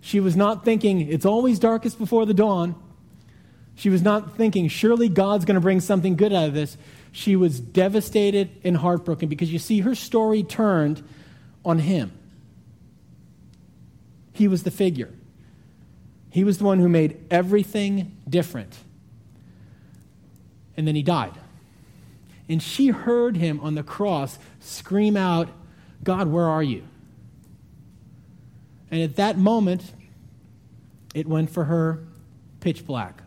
She 0.00 0.18
was 0.20 0.36
not 0.36 0.64
thinking, 0.64 1.00
it's 1.08 1.26
always 1.26 1.58
darkest 1.58 1.98
before 1.98 2.26
the 2.26 2.34
dawn. 2.34 2.74
She 3.76 3.90
was 3.90 4.02
not 4.02 4.36
thinking, 4.36 4.68
surely 4.68 5.08
God's 5.08 5.44
going 5.44 5.54
to 5.54 5.60
bring 5.60 5.80
something 5.80 6.16
good 6.16 6.32
out 6.32 6.48
of 6.48 6.54
this. 6.54 6.76
She 7.12 7.36
was 7.36 7.60
devastated 7.60 8.50
and 8.64 8.76
heartbroken 8.76 9.28
because 9.28 9.52
you 9.52 9.58
see, 9.58 9.80
her 9.80 9.94
story 9.94 10.42
turned 10.42 11.02
on 11.64 11.80
him. 11.80 12.12
He 14.32 14.48
was 14.48 14.62
the 14.62 14.70
figure, 14.70 15.10
he 16.30 16.44
was 16.44 16.58
the 16.58 16.64
one 16.64 16.78
who 16.78 16.88
made 16.88 17.18
everything 17.30 18.16
different. 18.28 18.76
And 20.76 20.86
then 20.86 20.94
he 20.94 21.02
died. 21.02 21.34
And 22.48 22.62
she 22.62 22.88
heard 22.88 23.36
him 23.36 23.60
on 23.60 23.74
the 23.74 23.82
cross 23.82 24.38
scream 24.60 25.16
out, 25.16 25.48
God, 26.02 26.28
where 26.28 26.46
are 26.46 26.62
you? 26.62 26.84
And 28.90 29.02
at 29.02 29.16
that 29.16 29.36
moment, 29.36 29.92
it 31.14 31.26
went 31.26 31.50
for 31.50 31.64
her 31.64 32.04
pitch 32.60 32.86
black. 32.86 33.22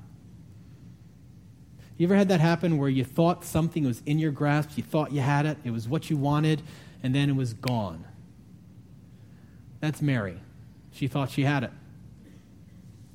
You 1.98 2.08
ever 2.08 2.16
had 2.16 2.30
that 2.30 2.40
happen 2.40 2.78
where 2.78 2.90
you 2.90 3.04
thought 3.04 3.46
something 3.46 3.86
was 3.86 4.02
in 4.06 4.20
your 4.20 4.32
grasp, 4.32 4.72
you 4.76 4.84
thought 4.84 5.12
you 5.12 5.22
had 5.22 5.46
it, 5.46 5.58
it 5.64 5.72
was 5.72 5.88
what 5.88 6.10
you 6.10 6.18
wanted, 6.18 6.62
and 7.02 7.14
then 7.14 7.30
it 7.30 7.36
was 7.36 7.54
gone? 7.54 8.04
That's 9.84 10.02
Mary. 10.02 10.40
She 10.94 11.08
thought 11.10 11.30
she 11.30 11.42
had 11.42 11.66
it. 11.66 11.72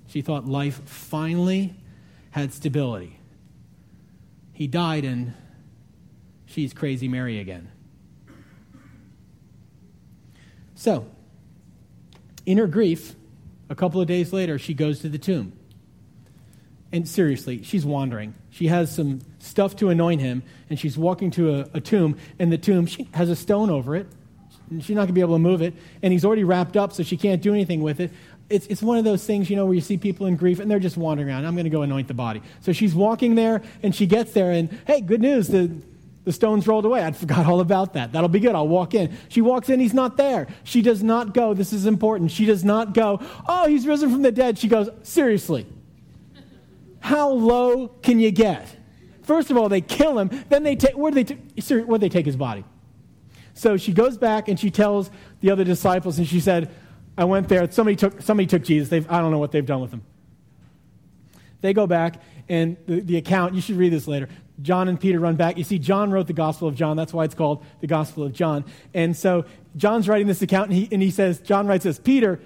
She 0.06 0.20
thought 0.20 0.44
life 0.44 0.82
finally 0.84 1.74
had 2.32 2.52
stability. 2.52 3.18
He 4.52 4.66
died, 4.66 5.06
and 5.06 5.32
she's 6.44 6.74
crazy 6.74 7.08
Mary 7.08 7.40
again. 7.40 7.72
So, 10.74 11.06
in 12.44 12.58
her 12.58 12.66
grief, 12.66 13.14
a 13.70 13.74
couple 13.74 14.02
of 14.02 14.06
days 14.06 14.34
later, 14.34 14.58
she 14.58 14.74
goes 14.74 15.00
to 15.00 15.08
the 15.08 15.16
tomb. 15.16 15.54
And 16.92 17.08
seriously, 17.08 17.62
she's 17.62 17.86
wandering. 17.86 18.34
She 18.50 18.66
has 18.66 18.94
some 18.94 19.20
stuff 19.38 19.74
to 19.76 19.88
anoint 19.88 20.20
him, 20.20 20.42
and 20.68 20.78
she's 20.78 20.98
walking 20.98 21.30
to 21.30 21.60
a, 21.60 21.68
a 21.72 21.80
tomb, 21.80 22.18
and 22.38 22.52
the 22.52 22.58
tomb 22.58 22.84
she 22.84 23.08
has 23.14 23.30
a 23.30 23.36
stone 23.36 23.70
over 23.70 23.96
it. 23.96 24.06
She's 24.70 24.90
not 24.90 25.02
going 25.02 25.08
to 25.08 25.12
be 25.14 25.20
able 25.20 25.34
to 25.34 25.38
move 25.40 25.62
it, 25.62 25.74
and 26.02 26.12
he's 26.12 26.24
already 26.24 26.44
wrapped 26.44 26.76
up, 26.76 26.92
so 26.92 27.02
she 27.02 27.16
can't 27.16 27.40
do 27.40 27.54
anything 27.54 27.82
with 27.82 28.00
it. 28.00 28.10
It's, 28.50 28.66
it's 28.66 28.82
one 28.82 28.98
of 28.98 29.04
those 29.04 29.24
things, 29.24 29.48
you 29.50 29.56
know, 29.56 29.64
where 29.64 29.74
you 29.74 29.80
see 29.80 29.96
people 29.96 30.26
in 30.26 30.36
grief 30.36 30.58
and 30.58 30.70
they're 30.70 30.78
just 30.78 30.96
wandering 30.96 31.28
around. 31.28 31.44
I'm 31.44 31.54
going 31.54 31.64
to 31.64 31.70
go 31.70 31.82
anoint 31.82 32.08
the 32.08 32.14
body. 32.14 32.42
So 32.60 32.72
she's 32.72 32.94
walking 32.94 33.34
there, 33.34 33.62
and 33.82 33.94
she 33.94 34.06
gets 34.06 34.32
there, 34.32 34.50
and 34.50 34.70
hey, 34.86 35.00
good 35.00 35.20
news, 35.20 35.48
the, 35.48 35.70
the 36.24 36.32
stone's 36.32 36.66
rolled 36.66 36.84
away. 36.84 37.04
I 37.04 37.12
forgot 37.12 37.46
all 37.46 37.60
about 37.60 37.94
that. 37.94 38.12
That'll 38.12 38.28
be 38.28 38.40
good. 38.40 38.54
I'll 38.54 38.68
walk 38.68 38.94
in. 38.94 39.16
She 39.28 39.40
walks 39.40 39.68
in, 39.70 39.80
he's 39.80 39.94
not 39.94 40.16
there. 40.16 40.46
She 40.64 40.82
does 40.82 41.02
not 41.02 41.34
go. 41.34 41.54
This 41.54 41.72
is 41.72 41.86
important. 41.86 42.30
She 42.30 42.44
does 42.44 42.64
not 42.64 42.94
go, 42.94 43.20
oh, 43.46 43.66
he's 43.66 43.86
risen 43.86 44.10
from 44.10 44.22
the 44.22 44.32
dead. 44.32 44.58
She 44.58 44.68
goes, 44.68 44.90
seriously, 45.02 45.66
how 47.00 47.30
low 47.30 47.88
can 47.88 48.18
you 48.18 48.30
get? 48.30 48.66
First 49.22 49.50
of 49.50 49.56
all, 49.56 49.68
they 49.68 49.82
kill 49.82 50.18
him. 50.18 50.30
Then 50.48 50.62
they 50.62 50.74
take, 50.74 50.96
where 50.96 51.10
do 51.10 51.22
they, 51.22 51.34
t- 51.34 51.74
where 51.82 51.98
do 51.98 51.98
they 51.98 52.08
take 52.08 52.24
his 52.26 52.36
body? 52.36 52.64
So 53.58 53.76
she 53.76 53.92
goes 53.92 54.16
back 54.16 54.46
and 54.46 54.58
she 54.58 54.70
tells 54.70 55.10
the 55.40 55.50
other 55.50 55.64
disciples, 55.64 56.16
and 56.18 56.28
she 56.28 56.38
said, 56.38 56.70
I 57.16 57.24
went 57.24 57.48
there. 57.48 57.68
Somebody 57.72 57.96
took, 57.96 58.22
somebody 58.22 58.46
took 58.46 58.62
Jesus. 58.62 58.88
They've, 58.88 59.10
I 59.10 59.20
don't 59.20 59.32
know 59.32 59.38
what 59.38 59.50
they've 59.50 59.66
done 59.66 59.80
with 59.80 59.90
him. 59.90 60.02
They 61.60 61.74
go 61.74 61.88
back, 61.88 62.22
and 62.48 62.76
the, 62.86 63.00
the 63.00 63.16
account, 63.16 63.54
you 63.54 63.60
should 63.60 63.74
read 63.74 63.92
this 63.92 64.06
later. 64.06 64.28
John 64.62 64.86
and 64.86 64.98
Peter 64.98 65.18
run 65.18 65.34
back. 65.34 65.58
You 65.58 65.64
see, 65.64 65.80
John 65.80 66.12
wrote 66.12 66.28
the 66.28 66.32
Gospel 66.32 66.68
of 66.68 66.76
John. 66.76 66.96
That's 66.96 67.12
why 67.12 67.24
it's 67.24 67.34
called 67.34 67.64
the 67.80 67.88
Gospel 67.88 68.22
of 68.22 68.32
John. 68.32 68.64
And 68.94 69.16
so 69.16 69.44
John's 69.76 70.08
writing 70.08 70.28
this 70.28 70.40
account, 70.40 70.70
and 70.70 70.78
he, 70.78 70.88
and 70.92 71.02
he 71.02 71.10
says, 71.10 71.40
John 71.40 71.66
writes 71.66 71.82
this 71.82 71.98
Peter 71.98 72.40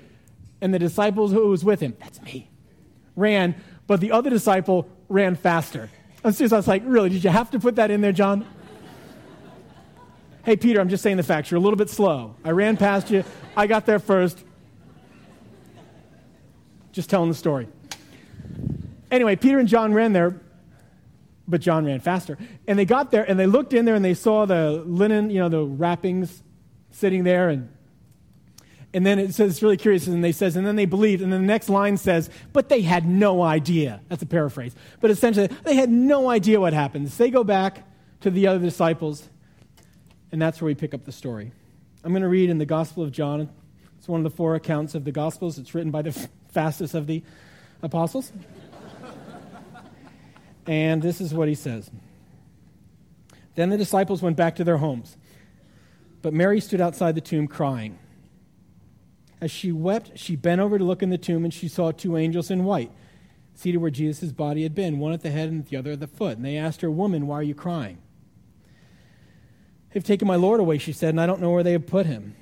and 0.63 0.73
the 0.73 0.79
disciples 0.79 1.31
who 1.31 1.47
was 1.49 1.63
with 1.63 1.81
him, 1.81 1.95
that's 2.01 2.23
me, 2.23 2.49
ran, 3.17 3.55
but 3.87 4.01
the 4.01 4.13
other 4.13 4.31
disciple 4.31 4.89
ran 5.11 5.37
faster. 5.37 5.91
I'm 6.25 6.33
serious. 6.33 6.53
I 6.53 6.57
was 6.57 6.69
like, 6.69 6.83
really? 6.87 7.11
Did 7.11 7.23
you 7.23 7.31
have 7.31 7.51
to 7.51 7.59
put 7.59 7.77
that 7.77 7.91
in 7.91 8.01
there, 8.01 8.13
John? 8.13 8.47
Hey, 10.45 10.57
Peter, 10.57 10.81
I'm 10.81 10.89
just 10.89 11.03
saying 11.03 11.17
the 11.17 11.23
facts. 11.23 11.51
You're 11.51 11.59
a 11.59 11.63
little 11.63 11.77
bit 11.77 11.91
slow. 11.91 12.37
I 12.45 12.51
ran 12.51 12.77
past 12.77 13.11
you. 13.11 13.25
I 13.57 13.67
got 13.67 13.87
there 13.87 13.99
first. 13.99 14.43
Just 16.93 17.09
telling 17.11 17.29
the 17.29 17.35
story. 17.35 17.69
Anyway, 19.11 19.37
Peter 19.37 19.59
and 19.59 19.69
John 19.69 19.95
ran 19.95 20.13
there 20.13 20.41
but 21.53 21.61
John 21.61 21.85
ran 21.85 22.01
faster. 22.01 22.39
And 22.67 22.79
they 22.79 22.85
got 22.85 23.11
there 23.11 23.29
and 23.29 23.39
they 23.39 23.47
looked 23.47 23.73
in 23.73 23.85
there 23.85 23.95
and 23.95 24.05
they 24.05 24.15
saw 24.15 24.47
the 24.47 24.83
linen, 24.87 25.31
you 25.31 25.39
know, 25.39 25.49
the 25.49 25.65
wrappings 25.65 26.43
sitting 26.91 27.25
there. 27.25 27.49
And, 27.49 27.69
and 28.95 29.05
then 29.05 29.19
it 29.19 29.35
says, 29.35 29.53
it's 29.53 29.63
really 29.63 29.77
curious, 29.77 30.07
and 30.07 30.23
they 30.23 30.33
says, 30.33 30.57
and 30.57 30.67
then 30.67 30.77
they 30.77 30.85
believed. 30.85 31.23
And 31.23 31.33
then 31.33 31.43
the 31.43 31.47
next 31.47 31.69
line 31.69 31.97
says, 31.97 32.31
but 32.53 32.69
they 32.69 32.83
had 32.83 33.07
no 33.07 33.43
idea. 33.43 34.01
That's 34.09 34.23
a 34.23 34.27
paraphrase. 34.27 34.75
But 35.01 35.11
essentially, 35.11 35.49
they 35.65 35.75
had 35.75 35.91
no 35.91 36.29
idea 36.29 36.61
what 36.61 36.73
happened. 36.73 37.11
So 37.11 37.25
they 37.25 37.31
go 37.31 37.45
back 37.45 37.87
to 38.21 38.31
the 38.31 38.47
other 38.47 38.59
disciples, 38.59 39.29
and 40.33 40.41
that's 40.41 40.61
where 40.61 40.67
we 40.67 40.75
pick 40.75 40.95
up 40.95 41.05
the 41.05 41.13
story. 41.13 41.53
I'm 42.03 42.11
going 42.11 42.23
to 42.23 42.29
read 42.29 42.51
in 42.51 42.59
the 42.59 42.67
Gospel 42.67 43.05
of 43.05 43.13
John. 43.13 43.49
It's 43.99 44.09
one 44.09 44.19
of 44.19 44.25
the 44.25 44.37
four 44.37 44.55
accounts 44.57 44.95
of 44.95 45.05
the 45.05 45.13
Gospels. 45.13 45.59
It's 45.59 45.75
written 45.75 45.93
by 45.93 46.03
the 46.03 46.13
fastest 46.53 46.95
of 46.95 47.07
the 47.07 47.23
apostles. 47.83 48.33
And 50.67 51.03
this 51.03 51.21
is 51.21 51.35
what 51.35 51.49
he 51.49 51.55
says 51.55 51.91
Then 53.55 53.69
the 53.69 53.77
disciples 53.77 54.23
went 54.23 54.37
back 54.37 54.57
to 54.57 54.65
their 54.65 54.79
homes. 54.79 55.17
But 56.23 56.33
Mary 56.33 56.61
stood 56.61 56.81
outside 56.81 57.15
the 57.15 57.21
tomb 57.21 57.49
crying. 57.49 57.99
As 59.41 59.51
she 59.51 59.73
wept, 59.73 60.13
she 60.15 60.37
bent 60.37 60.61
over 60.61 60.79
to 60.79 60.85
look 60.85 61.03
in 61.03 61.11
the 61.11 61.19
tomb, 61.19 61.43
and 61.45 61.53
she 61.53 61.67
saw 61.67 61.91
two 61.91 62.17
angels 62.17 62.49
in 62.49 62.63
white, 62.63 62.93
seated 63.55 63.79
where 63.79 63.91
Jesus' 63.91 64.31
body 64.31 64.63
had 64.63 64.73
been, 64.73 65.01
one 65.01 65.13
at 65.13 65.23
the 65.23 65.31
head 65.31 65.49
and 65.49 65.67
the 65.67 65.77
other 65.77 65.91
at 65.93 66.01
the 66.01 66.07
foot. 66.07 66.37
And 66.37 66.47
they 66.47 66.57
asked 66.57 66.81
her, 66.83 66.91
Woman, 66.91 67.27
why 67.27 67.41
are 67.41 67.43
you 67.43 67.57
crying? 67.57 67.99
They've 69.93 70.05
taken 70.05 70.27
my 70.27 70.37
Lord 70.37 70.61
away, 70.61 70.79
she 70.79 70.93
said, 70.93 71.11
and 71.11 71.21
I 71.21 71.27
don't 71.27 71.41
know 71.41 71.51
where 71.51 71.63
they 71.63 71.73
have 71.73 71.87
put 71.87 72.07
him. 72.07 72.35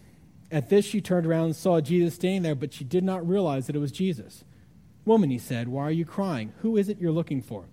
At 0.51 0.69
this, 0.69 0.85
she 0.85 1.01
turned 1.01 1.27
around 1.27 1.47
and 1.47 1.57
saw 1.57 1.81
Jesus 1.81 2.15
standing 2.15 2.43
there, 2.43 2.55
but 2.55 2.73
she 2.73 2.85
did 2.85 3.05
not 3.05 3.27
realize 3.27 3.67
that 3.67 3.77
it 3.77 3.81
was 3.81 3.93
Jesus. 3.93 4.45
Woman, 5.05 5.31
he 5.31 5.39
said, 5.39 5.69
why 5.69 5.85
are 5.85 5.91
you 5.91 6.05
crying? 6.05 6.53
Who 6.63 6.77
is 6.77 6.89
it 6.89 6.99
you're 7.01 7.13
looking 7.13 7.43
for? 7.43 7.65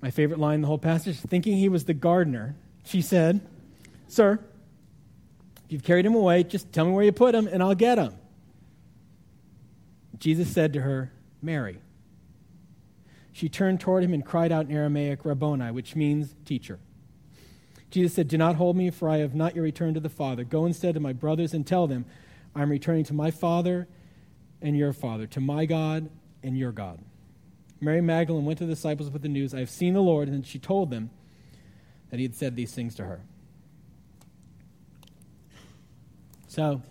My 0.00 0.10
favorite 0.10 0.38
line 0.38 0.56
in 0.56 0.60
the 0.62 0.66
whole 0.66 0.78
passage 0.78 1.18
thinking 1.18 1.56
he 1.56 1.68
was 1.68 1.84
the 1.84 1.94
gardener, 1.94 2.56
she 2.84 3.00
said, 3.00 3.40
Sir, 4.06 4.38
if 5.64 5.72
you've 5.72 5.82
carried 5.82 6.04
him 6.04 6.14
away, 6.14 6.44
just 6.44 6.72
tell 6.72 6.84
me 6.84 6.92
where 6.92 7.04
you 7.04 7.12
put 7.12 7.34
him 7.34 7.46
and 7.46 7.62
I'll 7.62 7.74
get 7.74 7.98
him. 7.98 8.14
Jesus 10.18 10.48
said 10.48 10.74
to 10.74 10.82
her, 10.82 11.10
Mary. 11.40 11.78
She 13.32 13.48
turned 13.48 13.80
toward 13.80 14.04
him 14.04 14.14
and 14.14 14.24
cried 14.24 14.52
out 14.52 14.66
in 14.66 14.76
Aramaic, 14.76 15.24
Rabboni, 15.24 15.70
which 15.72 15.96
means 15.96 16.34
teacher. 16.44 16.78
Jesus 17.94 18.14
said, 18.14 18.26
Do 18.26 18.36
not 18.36 18.56
hold 18.56 18.76
me, 18.76 18.90
for 18.90 19.08
I 19.08 19.18
have 19.18 19.36
not 19.36 19.54
yet 19.54 19.62
returned 19.62 19.94
to 19.94 20.00
the 20.00 20.08
Father. 20.08 20.42
Go 20.42 20.66
instead 20.66 20.94
to 20.94 21.00
my 21.00 21.12
brothers 21.12 21.54
and 21.54 21.64
tell 21.64 21.86
them, 21.86 22.06
I 22.52 22.62
am 22.62 22.68
returning 22.68 23.04
to 23.04 23.14
my 23.14 23.30
Father 23.30 23.86
and 24.60 24.76
your 24.76 24.92
Father, 24.92 25.28
to 25.28 25.40
my 25.40 25.64
God 25.64 26.10
and 26.42 26.58
your 26.58 26.72
God. 26.72 26.98
Mary 27.80 28.00
Magdalene 28.00 28.44
went 28.44 28.58
to 28.58 28.66
the 28.66 28.74
disciples 28.74 29.10
with 29.10 29.22
the 29.22 29.28
news, 29.28 29.54
I 29.54 29.60
have 29.60 29.70
seen 29.70 29.94
the 29.94 30.02
Lord, 30.02 30.26
and 30.26 30.44
she 30.44 30.58
told 30.58 30.90
them 30.90 31.10
that 32.10 32.16
he 32.16 32.24
had 32.24 32.34
said 32.34 32.56
these 32.56 32.74
things 32.74 32.96
to 32.96 33.04
her. 33.04 33.20
So 36.48 36.82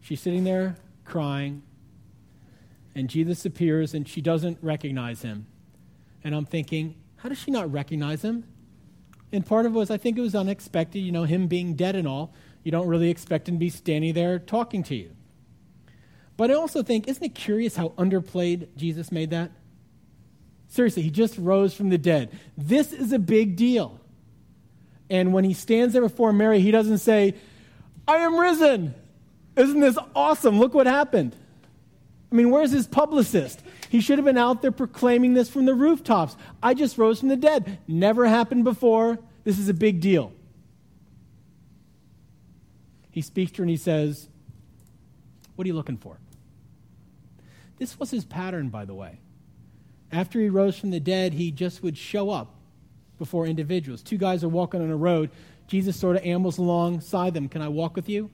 she's 0.00 0.22
sitting 0.22 0.44
there 0.44 0.76
crying, 1.04 1.64
and 2.94 3.10
Jesus 3.10 3.44
appears, 3.44 3.92
and 3.92 4.08
she 4.08 4.22
doesn't 4.22 4.56
recognize 4.62 5.20
him. 5.20 5.48
And 6.24 6.34
I'm 6.34 6.46
thinking, 6.46 6.94
how 7.16 7.28
does 7.28 7.38
she 7.38 7.50
not 7.50 7.70
recognize 7.70 8.22
him? 8.22 8.44
And 9.36 9.44
part 9.44 9.66
of 9.66 9.74
it 9.74 9.78
was, 9.78 9.90
I 9.90 9.98
think 9.98 10.16
it 10.16 10.22
was 10.22 10.34
unexpected, 10.34 11.00
you 11.00 11.12
know, 11.12 11.24
him 11.24 11.46
being 11.46 11.74
dead 11.74 11.94
and 11.94 12.08
all. 12.08 12.32
You 12.64 12.72
don't 12.72 12.88
really 12.88 13.10
expect 13.10 13.48
him 13.48 13.56
to 13.56 13.58
be 13.58 13.68
standing 13.68 14.14
there 14.14 14.38
talking 14.38 14.82
to 14.84 14.96
you. 14.96 15.10
But 16.36 16.50
I 16.50 16.54
also 16.54 16.82
think, 16.82 17.06
isn't 17.06 17.22
it 17.22 17.34
curious 17.34 17.76
how 17.76 17.90
underplayed 17.90 18.68
Jesus 18.76 19.12
made 19.12 19.30
that? 19.30 19.50
Seriously, 20.68 21.02
he 21.02 21.10
just 21.10 21.36
rose 21.38 21.74
from 21.74 21.90
the 21.90 21.98
dead. 21.98 22.30
This 22.56 22.92
is 22.92 23.12
a 23.12 23.18
big 23.18 23.56
deal. 23.56 24.00
And 25.08 25.32
when 25.32 25.44
he 25.44 25.52
stands 25.52 25.92
there 25.92 26.02
before 26.02 26.32
Mary, 26.32 26.60
he 26.60 26.70
doesn't 26.70 26.98
say, 26.98 27.34
I 28.08 28.16
am 28.16 28.38
risen. 28.38 28.94
Isn't 29.54 29.80
this 29.80 29.98
awesome? 30.14 30.58
Look 30.58 30.74
what 30.74 30.86
happened. 30.86 31.36
I 32.32 32.34
mean, 32.34 32.50
where's 32.50 32.72
his 32.72 32.86
publicist? 32.86 33.62
He 33.88 34.00
should 34.00 34.18
have 34.18 34.24
been 34.24 34.38
out 34.38 34.62
there 34.62 34.72
proclaiming 34.72 35.34
this 35.34 35.48
from 35.48 35.66
the 35.66 35.74
rooftops. 35.74 36.36
I 36.62 36.74
just 36.74 36.98
rose 36.98 37.20
from 37.20 37.28
the 37.28 37.36
dead. 37.36 37.78
Never 37.86 38.26
happened 38.26 38.64
before. 38.64 39.18
This 39.46 39.60
is 39.60 39.68
a 39.68 39.74
big 39.74 40.00
deal. 40.00 40.32
He 43.12 43.22
speaks 43.22 43.52
to 43.52 43.58
her 43.58 43.62
and 43.62 43.70
he 43.70 43.76
says, 43.76 44.28
What 45.54 45.64
are 45.64 45.68
you 45.68 45.74
looking 45.74 45.98
for? 45.98 46.18
This 47.78 47.96
was 47.96 48.10
his 48.10 48.24
pattern, 48.24 48.70
by 48.70 48.84
the 48.84 48.92
way. 48.92 49.20
After 50.10 50.40
he 50.40 50.48
rose 50.48 50.76
from 50.76 50.90
the 50.90 50.98
dead, 50.98 51.34
he 51.34 51.52
just 51.52 51.80
would 51.84 51.96
show 51.96 52.30
up 52.30 52.56
before 53.20 53.46
individuals. 53.46 54.02
Two 54.02 54.18
guys 54.18 54.42
are 54.42 54.48
walking 54.48 54.82
on 54.82 54.90
a 54.90 54.96
road. 54.96 55.30
Jesus 55.68 55.96
sort 55.96 56.16
of 56.16 56.26
ambles 56.26 56.58
alongside 56.58 57.32
them. 57.32 57.48
Can 57.48 57.62
I 57.62 57.68
walk 57.68 57.94
with 57.94 58.08
you? 58.08 58.32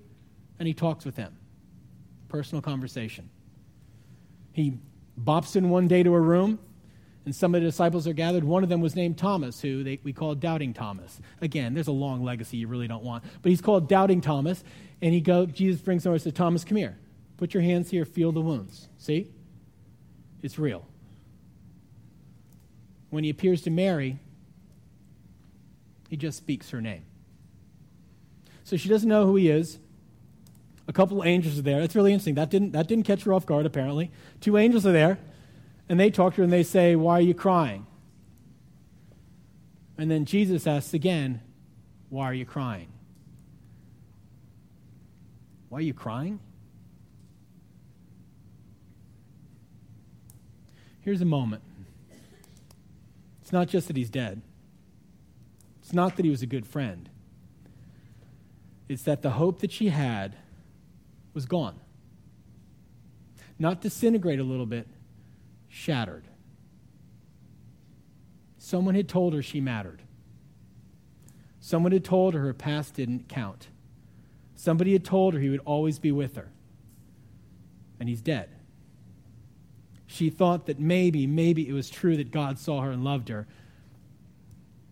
And 0.59 0.67
he 0.67 0.73
talks 0.73 1.05
with 1.05 1.17
them. 1.17 1.37
Personal 2.31 2.63
conversation. 2.63 3.29
He 4.55 4.79
bops 5.23 5.57
in 5.57 5.69
one 5.69 5.89
day 5.89 6.03
to 6.05 6.15
a 6.15 6.21
room, 6.21 6.59
and 7.25 7.35
some 7.35 7.55
of 7.55 7.61
the 7.61 7.69
disciples 7.69 8.07
are 8.09 8.13
gathered. 8.13 8.43
One 8.45 8.63
of 8.63 8.69
them 8.69 8.81
was 8.81 8.97
named 8.97 9.17
Thomas, 9.17 9.61
who 9.61 9.85
they, 9.85 10.01
we 10.03 10.13
call 10.13 10.35
Doubting 10.35 10.75
Thomas. 10.75 11.21
Again, 11.41 11.75
there's 11.75 11.87
a 11.87 11.93
long 11.93 12.25
legacy 12.25 12.57
you 12.57 12.67
really 12.67 12.89
don't 12.89 13.05
want, 13.05 13.25
but 13.43 13.51
he's 13.51 13.61
called 13.61 13.89
Doubting 13.89 14.21
Thomas. 14.21 14.65
And 15.01 15.13
he 15.15 15.21
go, 15.21 15.47
Jesus 15.47 15.81
brings 15.81 16.05
him 16.05 16.11
over 16.11 16.15
and 16.15 16.23
says, 16.23 16.33
Thomas, 16.33 16.65
come 16.65 16.77
here. 16.77 16.99
Put 17.37 17.55
your 17.55 17.63
hands 17.63 17.91
here, 17.91 18.05
feel 18.05 18.33
the 18.33 18.41
wounds. 18.41 18.89
See? 18.99 19.29
It's 20.43 20.59
real. 20.59 20.87
When 23.11 23.25
he 23.25 23.31
appears 23.31 23.63
to 23.63 23.71
Mary, 23.71 24.19
he 26.09 26.17
just 26.17 26.39
speaks 26.39 26.71
her 26.71 26.81
name. 26.81 27.05
So 28.65 28.77
she 28.77 28.89
doesn't 28.89 29.09
know 29.09 29.27
who 29.27 29.37
he 29.37 29.49
is. 29.49 29.79
A 30.89 30.93
couple 30.93 31.23
angels 31.25 31.59
are 31.59 31.63
there. 31.63 31.81
That's 31.81 31.95
really 31.95 32.13
interesting. 32.13 32.35
That 32.35 32.51
didn't, 32.51 32.73
that 32.73 32.89
didn't 32.89 33.05
catch 33.05 33.23
her 33.25 33.33
off 33.33 33.47
guard, 33.47 33.67
apparently. 33.67 34.11
Two 34.41 34.57
angels 34.57 34.87
are 34.87 34.93
there, 34.93 35.19
and 35.89 35.99
they 35.99 36.11
talk 36.11 36.35
to 36.35 36.39
her 36.39 36.45
and 36.45 36.53
they 36.53 36.63
say, 36.63 36.97
Why 36.97 37.19
are 37.19 37.23
you 37.23 37.35
crying? 37.35 37.87
And 39.99 40.11
then 40.11 40.25
Jesus 40.25 40.67
asks 40.67 40.95
again, 40.95 41.41
Why 42.09 42.27
are 42.27 42.35
you 42.35 42.47
crying? 42.47 42.89
Why 45.69 45.79
are 45.79 45.83
you 45.83 45.95
crying? 45.95 46.41
Here's 51.01 51.21
a 51.21 51.27
moment. 51.27 51.63
It's 53.41 53.53
not 53.53 53.69
just 53.69 53.89
that 53.89 53.97
he's 53.97 54.11
dead, 54.11 54.41
it's 55.83 55.93
not 55.93 56.17
that 56.17 56.25
he 56.25 56.31
was 56.31 56.43
a 56.43 56.47
good 56.47 56.67
friend. 56.67 57.09
It's 58.89 59.03
that 59.05 59.23
the 59.23 59.31
hope 59.31 59.61
that 59.61 59.73
she 59.73 59.89
had 59.89 60.37
was 61.33 61.47
gone. 61.47 61.81
Not 63.59 63.81
disintegrate 63.81 64.39
a 64.39 64.45
little 64.45 64.67
bit, 64.67 64.87
shattered. 65.73 66.29
Someone 68.59 68.95
had 68.95 69.09
told 69.09 69.35
her 69.35 69.43
she 69.43 69.61
mattered. 69.61 70.03
Someone 71.61 71.93
had 71.93 72.05
told 72.05 72.35
her 72.35 72.41
her 72.41 72.55
past 72.55 72.95
didn't 72.95 73.29
count. 73.29 73.69
Somebody 74.55 74.93
had 74.93 75.05
told 75.05 75.35
her 75.35 75.41
he 75.41 75.49
would 75.49 75.61
always 75.65 75.99
be 75.99 76.13
with 76.13 76.37
her. 76.37 76.51
And 77.99 78.09
he's 78.09 78.21
dead. 78.21 78.49
She 80.07 80.29
thought 80.29 80.67
that 80.67 80.79
maybe, 80.79 81.27
maybe 81.27 81.69
it 81.69 81.73
was 81.73 81.89
true 81.89 82.17
that 82.17 82.31
God 82.31 82.59
saw 82.59 82.83
her 82.83 82.91
and 82.91 83.03
loved 83.03 83.29
her, 83.29 83.47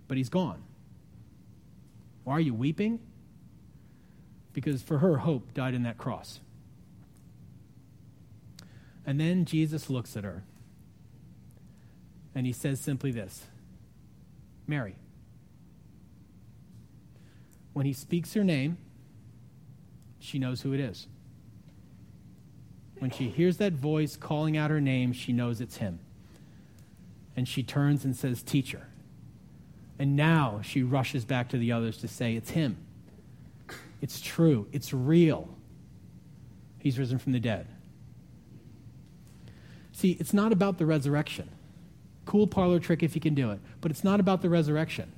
but 0.08 0.16
he's 0.16 0.28
gone. 0.28 0.62
Why 2.24 2.34
are 2.34 2.40
you 2.40 2.54
weeping? 2.54 3.00
because 4.52 4.82
for 4.82 4.98
her, 4.98 5.18
hope 5.18 5.54
died 5.54 5.74
in 5.74 5.82
that 5.84 5.98
cross. 5.98 6.40
And 9.06 9.18
then 9.20 9.44
Jesus 9.44 9.88
looks 9.88 10.16
at 10.16 10.24
her 10.24 10.44
and 12.34 12.46
he 12.46 12.52
says 12.52 12.80
simply 12.80 13.10
this 13.10 13.46
Mary. 14.66 14.96
When 17.72 17.86
he 17.86 17.92
speaks 17.92 18.34
her 18.34 18.44
name, 18.44 18.78
she 20.18 20.38
knows 20.38 20.62
who 20.62 20.72
it 20.72 20.80
is. 20.80 21.06
When 22.98 23.10
she 23.10 23.28
hears 23.28 23.56
that 23.56 23.72
voice 23.72 24.16
calling 24.16 24.56
out 24.56 24.70
her 24.70 24.80
name, 24.80 25.12
she 25.12 25.32
knows 25.32 25.60
it's 25.60 25.78
him. 25.78 26.00
And 27.36 27.48
she 27.48 27.62
turns 27.62 28.04
and 28.04 28.14
says, 28.14 28.42
Teacher. 28.42 28.86
And 29.98 30.16
now 30.16 30.60
she 30.62 30.82
rushes 30.82 31.24
back 31.24 31.48
to 31.50 31.58
the 31.58 31.72
others 31.72 31.96
to 31.98 32.08
say, 32.08 32.34
It's 32.34 32.50
him. 32.50 32.76
It's 34.02 34.20
true. 34.20 34.66
It's 34.72 34.92
real. 34.92 35.48
He's 36.78 36.98
risen 36.98 37.18
from 37.18 37.32
the 37.32 37.40
dead. 37.40 37.66
See, 39.92 40.16
it's 40.18 40.32
not 40.32 40.52
about 40.52 40.78
the 40.78 40.86
resurrection. 40.86 41.50
Cool 42.26 42.46
parlor 42.46 42.78
trick 42.78 43.02
if 43.02 43.14
you 43.14 43.20
can 43.20 43.34
do 43.34 43.50
it. 43.50 43.60
But 43.80 43.90
it's 43.90 44.04
not 44.04 44.20
about 44.20 44.42
the 44.42 44.48
resurrection. 44.48 45.12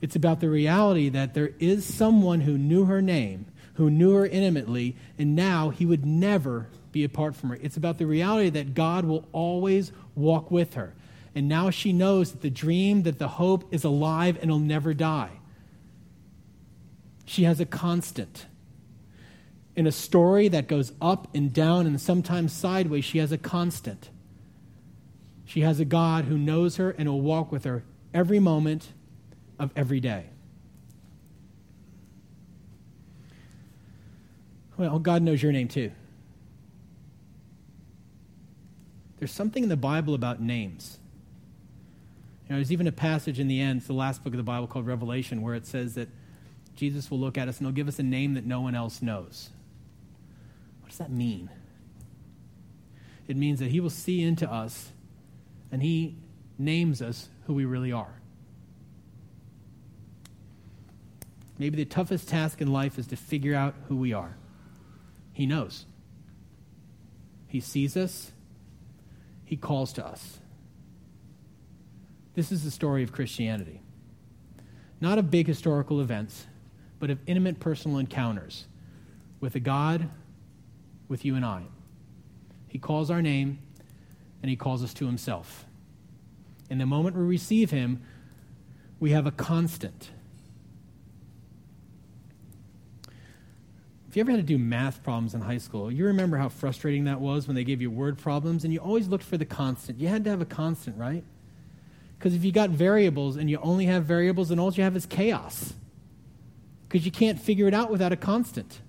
It's 0.00 0.16
about 0.16 0.40
the 0.40 0.50
reality 0.50 1.08
that 1.08 1.34
there 1.34 1.52
is 1.58 1.84
someone 1.84 2.42
who 2.42 2.58
knew 2.58 2.84
her 2.84 3.00
name, 3.00 3.46
who 3.74 3.88
knew 3.90 4.12
her 4.12 4.26
intimately, 4.26 4.96
and 5.18 5.34
now 5.34 5.70
he 5.70 5.86
would 5.86 6.04
never 6.04 6.68
be 6.92 7.04
apart 7.04 7.34
from 7.34 7.50
her. 7.50 7.58
It's 7.60 7.76
about 7.76 7.98
the 7.98 8.06
reality 8.06 8.50
that 8.50 8.74
God 8.74 9.04
will 9.04 9.26
always 9.32 9.92
walk 10.14 10.50
with 10.50 10.74
her. 10.74 10.94
And 11.34 11.48
now 11.48 11.70
she 11.70 11.92
knows 11.92 12.30
that 12.30 12.42
the 12.42 12.50
dream, 12.50 13.02
that 13.02 13.18
the 13.18 13.28
hope 13.28 13.72
is 13.72 13.82
alive 13.82 14.38
and 14.40 14.50
will 14.50 14.58
never 14.58 14.94
die. 14.94 15.30
She 17.24 17.44
has 17.44 17.58
a 17.58 17.66
constant. 17.66 18.46
In 19.74 19.86
a 19.86 19.92
story 19.92 20.48
that 20.48 20.68
goes 20.68 20.92
up 21.00 21.34
and 21.34 21.52
down 21.52 21.86
and 21.86 22.00
sometimes 22.00 22.52
sideways, 22.52 23.04
she 23.04 23.18
has 23.18 23.32
a 23.32 23.38
constant. 23.38 24.10
She 25.44 25.60
has 25.60 25.80
a 25.80 25.84
God 25.84 26.24
who 26.24 26.38
knows 26.38 26.76
her 26.76 26.90
and 26.90 27.08
will 27.08 27.20
walk 27.20 27.52
with 27.52 27.64
her 27.64 27.84
every 28.12 28.38
moment 28.38 28.88
of 29.58 29.70
every 29.76 30.00
day. 30.00 30.26
Well, 34.76 34.98
God 34.98 35.22
knows 35.22 35.42
your 35.42 35.52
name 35.52 35.68
too. 35.68 35.92
There's 39.18 39.30
something 39.30 39.62
in 39.62 39.68
the 39.68 39.76
Bible 39.76 40.14
about 40.14 40.40
names. 40.40 40.98
You 42.44 42.50
know, 42.50 42.56
there's 42.56 42.72
even 42.72 42.86
a 42.86 42.92
passage 42.92 43.38
in 43.38 43.48
the 43.48 43.60
end, 43.60 43.78
it's 43.78 43.86
the 43.86 43.94
last 43.94 44.22
book 44.24 44.32
of 44.32 44.36
the 44.36 44.42
Bible 44.42 44.66
called 44.66 44.86
Revelation, 44.86 45.40
where 45.40 45.54
it 45.54 45.66
says 45.66 45.94
that 45.94 46.08
Jesus 46.74 47.10
will 47.10 47.20
look 47.20 47.38
at 47.38 47.48
us 47.48 47.58
and 47.58 47.66
he'll 47.66 47.74
give 47.74 47.88
us 47.88 47.98
a 47.98 48.02
name 48.02 48.34
that 48.34 48.44
no 48.44 48.60
one 48.60 48.74
else 48.74 49.00
knows. 49.00 49.50
What 50.80 50.90
does 50.90 50.98
that 50.98 51.10
mean? 51.10 51.48
It 53.26 53.36
means 53.36 53.60
that 53.60 53.70
he 53.70 53.80
will 53.80 53.88
see 53.88 54.22
into 54.22 54.50
us 54.50 54.90
and 55.74 55.82
he 55.82 56.14
names 56.56 57.02
us 57.02 57.28
who 57.48 57.52
we 57.52 57.64
really 57.64 57.90
are. 57.90 58.20
Maybe 61.58 61.76
the 61.76 61.84
toughest 61.84 62.28
task 62.28 62.60
in 62.60 62.72
life 62.72 62.96
is 62.96 63.08
to 63.08 63.16
figure 63.16 63.56
out 63.56 63.74
who 63.88 63.96
we 63.96 64.12
are. 64.12 64.36
He 65.32 65.46
knows. 65.46 65.86
He 67.48 67.58
sees 67.58 67.96
us. 67.96 68.30
He 69.44 69.56
calls 69.56 69.92
to 69.94 70.06
us. 70.06 70.38
This 72.36 72.52
is 72.52 72.62
the 72.62 72.70
story 72.70 73.02
of 73.02 73.10
Christianity. 73.10 73.80
Not 75.00 75.18
of 75.18 75.28
big 75.28 75.48
historical 75.48 76.00
events, 76.00 76.46
but 77.00 77.10
of 77.10 77.18
intimate 77.26 77.58
personal 77.58 77.98
encounters 77.98 78.68
with 79.40 79.56
a 79.56 79.60
God, 79.60 80.08
with 81.08 81.24
you 81.24 81.34
and 81.34 81.44
I. 81.44 81.64
He 82.68 82.78
calls 82.78 83.10
our 83.10 83.20
name 83.20 83.58
and 84.44 84.50
he 84.50 84.56
calls 84.56 84.84
us 84.84 84.92
to 84.92 85.06
himself. 85.06 85.64
In 86.68 86.76
the 86.76 86.84
moment 86.84 87.16
we 87.16 87.22
receive 87.22 87.70
him, 87.70 88.02
we 89.00 89.12
have 89.12 89.26
a 89.26 89.30
constant. 89.30 90.10
If 94.06 94.14
you 94.14 94.20
ever 94.20 94.32
had 94.32 94.36
to 94.36 94.42
do 94.42 94.58
math 94.58 95.02
problems 95.02 95.32
in 95.32 95.40
high 95.40 95.56
school, 95.56 95.90
you 95.90 96.04
remember 96.04 96.36
how 96.36 96.50
frustrating 96.50 97.04
that 97.04 97.22
was 97.22 97.46
when 97.48 97.54
they 97.54 97.64
gave 97.64 97.80
you 97.80 97.90
word 97.90 98.18
problems 98.18 98.64
and 98.64 98.72
you 98.74 98.80
always 98.80 99.08
looked 99.08 99.24
for 99.24 99.38
the 99.38 99.46
constant. 99.46 99.98
You 99.98 100.08
had 100.08 100.24
to 100.24 100.30
have 100.30 100.42
a 100.42 100.44
constant, 100.44 100.98
right? 100.98 101.24
Because 102.18 102.34
if 102.34 102.44
you 102.44 102.52
got 102.52 102.68
variables 102.68 103.36
and 103.36 103.48
you 103.48 103.58
only 103.62 103.86
have 103.86 104.04
variables, 104.04 104.50
then 104.50 104.58
all 104.58 104.70
you 104.74 104.82
have 104.82 104.94
is 104.94 105.06
chaos 105.06 105.72
because 106.86 107.06
you 107.06 107.10
can't 107.10 107.40
figure 107.40 107.66
it 107.66 107.72
out 107.72 107.90
without 107.90 108.12
a 108.12 108.16
constant. 108.16 108.82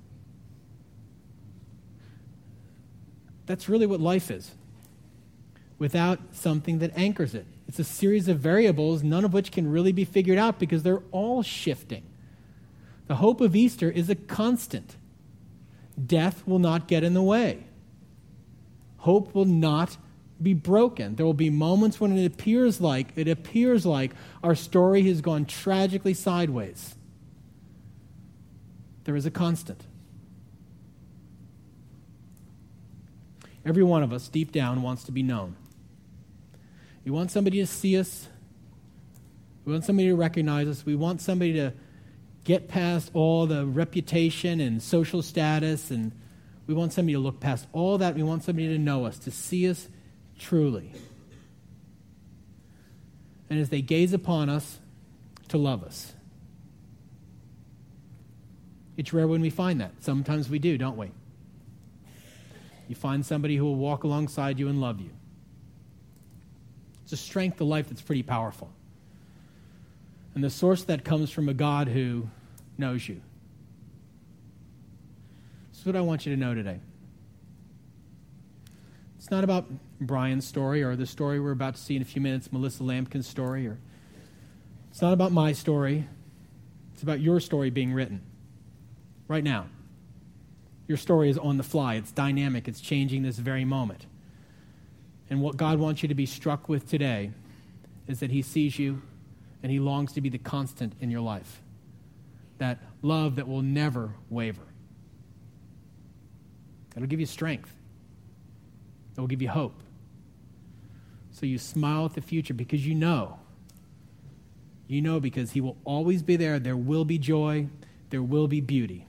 That's 3.46 3.70
really 3.70 3.86
what 3.86 4.02
life 4.02 4.30
is 4.30 4.52
without 5.78 6.20
something 6.32 6.80
that 6.80 6.92
anchors 6.96 7.36
it. 7.36 7.46
It's 7.68 7.80
a 7.80 7.84
series 7.84 8.28
of 8.28 8.40
variables, 8.40 9.04
none 9.04 9.26
of 9.26 9.34
which 9.34 9.52
can 9.52 9.70
really 9.70 9.92
be 9.92 10.06
figured 10.06 10.38
out 10.38 10.60
because 10.60 10.84
they're 10.84 11.04
all 11.12 11.44
shifting. 11.44 12.04
The 13.08 13.16
hope 13.16 13.42
of 13.42 13.56
Easter 13.56 13.90
is 13.90 14.10
a 14.10 14.16
constant. 14.16 14.96
Death 16.04 16.44
will 16.46 16.60
not 16.60 16.88
get 16.88 17.04
in 17.04 17.14
the 17.14 17.22
way. 17.22 17.66
Hope 18.98 19.34
will 19.36 19.46
not 19.46 19.98
be 20.42 20.54
broken. 20.54 21.16
There 21.16 21.26
will 21.26 21.34
be 21.34 21.50
moments 21.50 22.00
when 22.00 22.18
it 22.18 22.26
appears 22.26 22.82
like 22.82 23.10
it 23.16 23.28
appears 23.28 23.86
like 23.86 24.12
our 24.44 24.56
story 24.56 25.04
has 25.04 25.22
gone 25.22 25.46
tragically 25.46 26.14
sideways 26.14 26.96
there 29.06 29.16
is 29.16 29.26
a 29.26 29.32
constant. 29.32 29.86
Every 33.66 33.84
one 33.84 34.04
of 34.04 34.12
us, 34.12 34.28
deep 34.28 34.52
down, 34.52 34.82
wants 34.82 35.04
to 35.06 35.12
be 35.12 35.24
known. 35.24 35.56
We 37.06 37.12
want 37.12 37.32
somebody 37.32 37.60
to 37.60 37.68
see 37.68 37.98
us. 37.98 38.28
We 39.64 39.72
want 39.72 39.86
somebody 39.86 40.10
to 40.10 40.16
recognize 40.16 40.68
us. 40.68 40.86
We 40.86 40.96
want 40.96 41.22
somebody 41.22 41.54
to 41.54 41.74
get 42.44 42.68
past 42.68 43.12
all 43.14 43.46
the 43.48 43.66
reputation 43.66 44.60
and 44.60 44.82
social 44.82 45.22
status, 45.22 45.92
and 45.92 46.12
we 46.68 46.74
want 46.74 46.94
somebody 46.94 47.14
to 47.14 47.20
look 47.20 47.40
past 47.40 47.68
all 47.74 48.00
that. 48.00 48.16
We 48.16 48.24
want 48.24 48.44
somebody 48.44 48.68
to 48.70 48.78
know 48.78 49.06
us, 49.06 49.18
to 49.20 49.32
see 49.32 49.70
us 49.70 49.88
truly. 50.38 50.92
And 53.50 53.60
as 53.60 53.70
they 53.70 53.82
gaze 53.82 54.12
upon 54.14 54.50
us, 54.50 54.80
to 55.50 55.58
love 55.58 55.84
us. 55.84 56.14
It's 58.98 59.14
rare 59.14 59.28
when 59.28 59.42
we 59.42 59.52
find 59.52 59.80
that. 59.82 59.92
Sometimes 60.00 60.50
we 60.50 60.58
do, 60.58 60.78
don't 60.78 60.98
we? 60.98 61.12
You 62.88 62.96
find 62.96 63.26
somebody 63.26 63.56
who 63.58 63.66
will 63.66 63.76
walk 63.76 64.04
alongside 64.04 64.58
you 64.58 64.70
and 64.70 64.82
love 64.82 65.00
you. 65.00 65.12
It's 67.06 67.14
a 67.14 67.18
strength 67.18 67.62
of 67.62 67.68
life 67.68 67.88
that's 67.88 68.02
pretty 68.02 68.24
powerful. 68.24 68.72
And 70.34 70.44
the 70.44 70.50
source 70.50 70.84
that 70.86 71.06
comes 71.06 71.30
from 71.30 71.48
a 71.48 71.54
God 71.54 71.88
who 71.88 72.28
knows 72.80 73.08
you. 73.08 73.22
This 75.72 75.82
is 75.82 75.86
what 75.86 75.96
I 75.96 76.02
want 76.02 76.26
you 76.26 76.34
to 76.34 76.40
know 76.40 76.56
today. 76.56 76.80
It's 79.20 79.30
not 79.30 79.44
about 79.44 79.68
Brian's 80.02 80.48
story 80.48 80.82
or 80.82 80.96
the 80.96 81.06
story 81.06 81.40
we're 81.40 81.52
about 81.52 81.76
to 81.76 81.82
see 81.82 81.96
in 81.96 82.02
a 82.02 82.06
few 82.06 82.24
minutes, 82.24 82.52
Melissa 82.52 82.82
Lampkin's 82.82 83.28
story, 83.28 83.68
or 83.68 83.78
it's 84.90 85.02
not 85.02 85.14
about 85.14 85.32
my 85.32 85.52
story. 85.52 86.08
It's 86.96 87.04
about 87.04 87.20
your 87.20 87.40
story 87.40 87.70
being 87.70 87.94
written 87.94 88.22
right 89.28 89.44
now. 89.44 89.68
Your 90.88 90.98
story 90.98 91.30
is 91.30 91.38
on 91.38 91.58
the 91.58 91.64
fly, 91.64 91.96
it's 91.96 92.12
dynamic, 92.12 92.68
it's 92.68 92.82
changing 92.82 93.22
this 93.22 93.38
very 93.38 93.64
moment. 93.64 94.08
And 95.30 95.42
what 95.42 95.58
God 95.58 95.80
wants 95.80 96.04
you 96.04 96.10
to 96.10 96.16
be 96.16 96.26
struck 96.26 96.70
with 96.70 96.90
today 96.90 97.32
is 98.08 98.20
that 98.20 98.32
He 98.32 98.42
sees 98.42 98.78
you 98.78 99.02
and 99.64 99.72
He 99.72 99.80
longs 99.80 100.14
to 100.14 100.22
be 100.22 100.30
the 100.30 100.38
constant 100.38 100.94
in 101.00 101.10
your 101.10 101.22
life. 101.22 101.62
That 102.60 102.80
love 103.02 103.36
that 103.36 103.48
will 103.48 103.62
never 103.62 104.14
waver. 104.30 104.62
That'll 106.94 107.10
give 107.10 107.20
you 107.20 107.26
strength, 107.26 107.74
that 109.14 109.22
will 109.22 109.28
give 109.28 109.42
you 109.42 109.50
hope. 109.50 109.82
So 111.32 111.46
you 111.46 111.58
smile 111.58 112.06
at 112.06 112.14
the 112.14 112.22
future 112.22 112.54
because 112.54 112.86
you 112.88 112.96
know. 112.96 113.40
You 114.88 115.02
know 115.02 115.20
because 115.20 115.52
He 115.52 115.62
will 115.62 115.76
always 115.84 116.24
be 116.24 116.38
there. 116.38 116.60
There 116.60 116.78
will 116.78 117.04
be 117.04 117.18
joy, 117.18 117.68
there 118.10 118.22
will 118.22 118.48
be 118.48 118.62
beauty. 118.62 119.08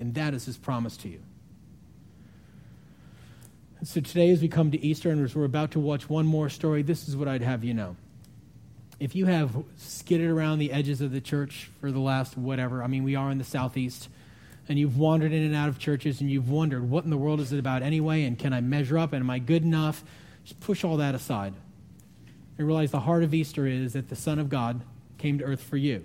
And 0.00 0.14
that 0.14 0.32
is 0.32 0.46
his 0.46 0.56
promise 0.56 0.96
to 0.98 1.08
you. 1.08 1.20
So 3.82 4.02
today, 4.02 4.30
as 4.30 4.42
we 4.42 4.48
come 4.48 4.70
to 4.72 4.84
Easter 4.84 5.10
and 5.10 5.24
as 5.24 5.34
we're 5.34 5.46
about 5.46 5.70
to 5.70 5.80
watch 5.80 6.06
one 6.06 6.26
more 6.26 6.50
story, 6.50 6.82
this 6.82 7.08
is 7.08 7.16
what 7.16 7.28
I'd 7.28 7.40
have 7.40 7.64
you 7.64 7.72
know. 7.72 7.96
If 8.98 9.14
you 9.14 9.24
have 9.24 9.56
skidded 9.78 10.28
around 10.28 10.58
the 10.58 10.70
edges 10.70 11.00
of 11.00 11.12
the 11.12 11.20
church 11.22 11.70
for 11.80 11.90
the 11.90 11.98
last 11.98 12.36
whatever, 12.36 12.82
I 12.82 12.88
mean, 12.88 13.04
we 13.04 13.16
are 13.16 13.30
in 13.30 13.38
the 13.38 13.44
southeast, 13.44 14.10
and 14.68 14.78
you've 14.78 14.98
wandered 14.98 15.32
in 15.32 15.42
and 15.42 15.56
out 15.56 15.70
of 15.70 15.78
churches 15.78 16.20
and 16.20 16.30
you've 16.30 16.50
wondered, 16.50 16.90
what 16.90 17.04
in 17.04 17.10
the 17.10 17.16
world 17.16 17.40
is 17.40 17.54
it 17.54 17.58
about 17.58 17.82
anyway? 17.82 18.24
And 18.24 18.38
can 18.38 18.52
I 18.52 18.60
measure 18.60 18.98
up? 18.98 19.14
And 19.14 19.22
am 19.22 19.30
I 19.30 19.38
good 19.38 19.62
enough? 19.62 20.04
Just 20.44 20.60
push 20.60 20.84
all 20.84 20.98
that 20.98 21.14
aside 21.14 21.54
and 22.58 22.66
realize 22.66 22.90
the 22.90 23.00
heart 23.00 23.22
of 23.22 23.32
Easter 23.32 23.66
is 23.66 23.94
that 23.94 24.10
the 24.10 24.16
Son 24.16 24.38
of 24.38 24.50
God 24.50 24.82
came 25.16 25.38
to 25.38 25.44
earth 25.44 25.62
for 25.62 25.78
you 25.78 26.04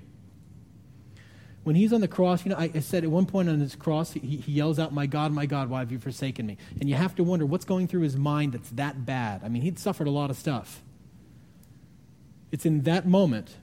when 1.65 1.75
he's 1.75 1.91
on 1.91 1.99
the 1.99 2.08
cross, 2.08 2.45
you 2.45 2.51
know, 2.51 2.58
I, 2.58 2.69
I 2.75 2.80
said 2.80 3.04
at 3.04 3.10
one 3.10 3.25
point 3.25 3.49
on 3.49 3.60
his 3.60 3.75
cross, 3.75 4.12
he, 4.12 4.19
he, 4.19 4.51
yells 4.51 4.78
out, 4.78 4.93
My 4.93 5.08
God, 5.08 5.32
my 5.32 5.47
God, 5.47 5.67
why 5.67 5.80
have 5.80 5.91
you 5.91 5.97
forsaken 5.97 6.45
me? 6.45 6.58
And 6.80 6.88
you 6.88 6.93
have 6.93 7.15
to 7.15 7.23
wonder 7.23 7.43
what's 7.43 7.65
going 7.65 7.88
through 7.88 8.01
his 8.01 8.15
mind 8.15 8.54
that's 8.54 8.69
that 8.69 9.04
bad. 9.04 9.41
I 9.43 9.49
mean, 9.49 9.63
he'd 9.63 9.80
suffered 9.80 10.06
a 10.06 10.12
lot 10.12 10.30
of 10.30 10.38
stuff. 10.38 10.84
It's 12.51 12.67
in 12.67 12.84
that 12.84 13.08
moment 13.08 13.56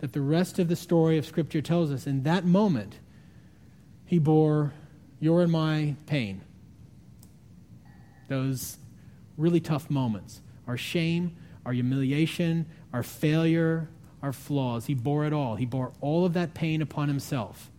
that 0.00 0.12
the 0.12 0.20
rest 0.20 0.58
of 0.58 0.68
the 0.68 0.76
story 0.76 1.16
of 1.16 1.24
Scripture 1.24 1.62
tells 1.62 1.90
us. 1.90 2.06
In 2.06 2.24
that 2.24 2.44
moment, 2.44 2.98
he 4.04 4.18
bore 4.18 4.74
your 5.18 5.40
and 5.40 5.50
my 5.50 5.96
pain. 6.04 6.42
Those 8.28 8.76
really 9.38 9.60
tough 9.60 9.88
moments. 9.88 10.42
Our 10.66 10.76
shame, 10.76 11.34
our 11.64 11.72
humiliation, 11.72 12.66
our 12.92 13.02
failure, 13.02 13.88
our 14.24 14.32
flaws. 14.32 14.86
He 14.86 14.94
bore 14.94 15.26
it 15.26 15.34
all. 15.34 15.56
He 15.56 15.66
bore 15.66 15.92
all 16.00 16.24
of 16.24 16.32
that 16.32 16.54
pain 16.54 16.80
upon 16.80 17.08
himself. 17.08 17.70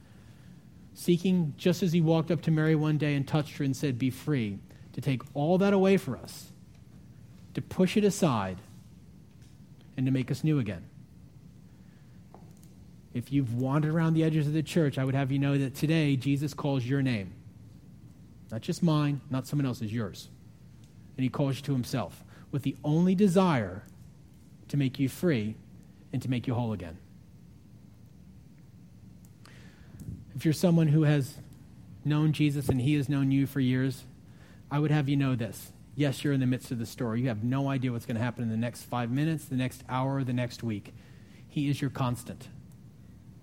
Seeking, 0.93 1.55
just 1.57 1.81
as 1.81 1.91
he 1.91 2.01
walked 2.01 2.29
up 2.29 2.43
to 2.43 2.51
Mary 2.51 2.75
one 2.75 2.99
day 2.99 3.15
and 3.15 3.27
touched 3.27 3.57
her 3.57 3.65
and 3.65 3.75
said, 3.75 3.97
Be 3.97 4.11
free, 4.11 4.59
to 4.93 5.01
take 5.01 5.23
all 5.33 5.57
that 5.57 5.73
away 5.73 5.97
for 5.97 6.15
us, 6.15 6.51
to 7.55 7.61
push 7.61 7.97
it 7.97 8.03
aside, 8.03 8.59
and 9.97 10.05
to 10.05 10.11
make 10.11 10.29
us 10.29 10.43
new 10.43 10.59
again. 10.59 10.85
If 13.13 13.31
you've 13.31 13.55
wandered 13.55 13.93
around 13.93 14.13
the 14.13 14.23
edges 14.23 14.45
of 14.45 14.53
the 14.53 14.61
church, 14.61 14.99
I 14.99 15.03
would 15.03 15.15
have 15.15 15.31
you 15.31 15.39
know 15.39 15.57
that 15.57 15.73
today 15.73 16.15
Jesus 16.15 16.53
calls 16.53 16.85
your 16.85 17.01
name. 17.01 17.33
Not 18.51 18.61
just 18.61 18.83
mine, 18.83 19.19
not 19.31 19.47
someone 19.47 19.65
else's, 19.65 19.91
yours. 19.91 20.29
And 21.17 21.23
he 21.23 21.29
calls 21.29 21.55
you 21.55 21.63
to 21.63 21.73
himself 21.73 22.23
with 22.51 22.61
the 22.61 22.75
only 22.83 23.15
desire 23.15 23.83
to 24.67 24.77
make 24.77 24.99
you 24.99 25.09
free 25.09 25.55
and 26.15 26.21
to 26.21 26.29
make 26.29 26.47
you 26.47 26.53
whole 26.53 26.71
again. 26.71 26.97
If 30.33 30.45
you're 30.45 30.53
someone 30.53 30.87
who 30.87 31.03
has 31.03 31.33
known 32.05 32.31
Jesus 32.31 32.69
and 32.69 32.79
he 32.79 32.93
has 32.93 33.09
known 33.09 33.31
you 33.31 33.45
for 33.45 33.59
years, 33.59 34.05
I 34.71 34.79
would 34.79 34.91
have 34.91 35.09
you 35.09 35.17
know 35.17 35.35
this. 35.35 35.73
Yes, 35.93 36.23
you're 36.23 36.31
in 36.31 36.39
the 36.39 36.45
midst 36.45 36.71
of 36.71 36.79
the 36.79 36.85
story. 36.85 37.19
You 37.19 37.27
have 37.27 37.43
no 37.43 37.67
idea 37.67 37.91
what's 37.91 38.05
going 38.05 38.15
to 38.15 38.23
happen 38.23 38.43
in 38.43 38.49
the 38.49 38.55
next 38.55 38.83
five 38.83 39.11
minutes, 39.11 39.43
the 39.43 39.57
next 39.57 39.83
hour, 39.89 40.23
the 40.23 40.31
next 40.31 40.63
week. 40.63 40.93
He 41.49 41.69
is 41.69 41.81
your 41.81 41.89
constant. 41.89 42.47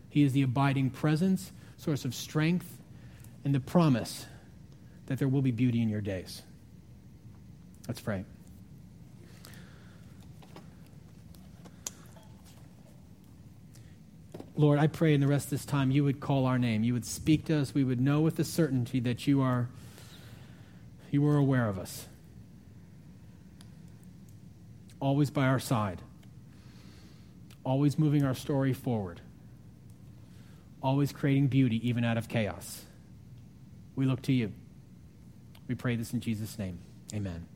He 0.08 0.22
is 0.22 0.32
the 0.32 0.40
abiding 0.40 0.88
presence, 0.90 1.52
source 1.76 2.06
of 2.06 2.14
strength, 2.14 2.78
and 3.44 3.54
the 3.54 3.60
promise 3.60 4.24
that 5.08 5.18
there 5.18 5.28
will 5.28 5.42
be 5.42 5.50
beauty 5.50 5.82
in 5.82 5.90
your 5.90 6.00
days. 6.00 6.40
Let's 7.86 8.00
pray. 8.00 8.24
Lord, 14.54 14.78
I 14.78 14.86
pray 14.86 15.14
in 15.14 15.20
the 15.20 15.26
rest 15.26 15.46
of 15.46 15.50
this 15.50 15.64
time 15.64 15.90
you 15.90 16.04
would 16.04 16.20
call 16.20 16.46
our 16.46 16.58
name. 16.58 16.84
You 16.84 16.92
would 16.92 17.06
speak 17.06 17.46
to 17.46 17.58
us. 17.58 17.74
We 17.74 17.84
would 17.84 18.00
know 18.00 18.20
with 18.20 18.36
the 18.36 18.44
certainty 18.44 19.00
that 19.00 19.26
you 19.26 19.40
are 19.40 19.68
you 21.10 21.26
are 21.28 21.36
aware 21.36 21.68
of 21.68 21.78
us. 21.78 22.06
Always 24.98 25.30
by 25.30 25.46
our 25.46 25.58
side. 25.58 26.00
Always 27.64 27.98
moving 27.98 28.24
our 28.24 28.34
story 28.34 28.72
forward. 28.72 29.20
Always 30.82 31.12
creating 31.12 31.48
beauty 31.48 31.86
even 31.86 32.02
out 32.02 32.16
of 32.16 32.28
chaos. 32.28 32.84
We 33.94 34.06
look 34.06 34.22
to 34.22 34.32
you. 34.32 34.52
We 35.68 35.74
pray 35.74 35.96
this 35.96 36.12
in 36.12 36.20
Jesus' 36.20 36.58
name. 36.58 36.78
Amen. 37.14 37.46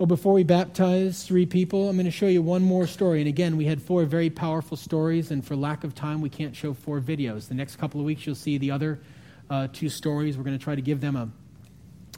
Well, 0.00 0.06
before 0.06 0.32
we 0.32 0.44
baptize 0.44 1.24
three 1.24 1.44
people, 1.44 1.90
I'm 1.90 1.96
going 1.96 2.06
to 2.06 2.10
show 2.10 2.26
you 2.26 2.40
one 2.40 2.62
more 2.62 2.86
story. 2.86 3.20
And 3.20 3.28
again, 3.28 3.58
we 3.58 3.66
had 3.66 3.82
four 3.82 4.06
very 4.06 4.30
powerful 4.30 4.78
stories, 4.78 5.30
and 5.30 5.44
for 5.44 5.54
lack 5.54 5.84
of 5.84 5.94
time, 5.94 6.22
we 6.22 6.30
can't 6.30 6.56
show 6.56 6.72
four 6.72 7.02
videos. 7.02 7.48
The 7.48 7.54
next 7.54 7.76
couple 7.76 8.00
of 8.00 8.06
weeks, 8.06 8.24
you'll 8.24 8.34
see 8.34 8.56
the 8.56 8.70
other 8.70 8.98
uh, 9.50 9.68
two 9.70 9.90
stories. 9.90 10.38
We're 10.38 10.44
going 10.44 10.58
to 10.58 10.64
try 10.64 10.74
to 10.74 10.80
give 10.80 11.02
them 11.02 11.16
a, 11.16 11.28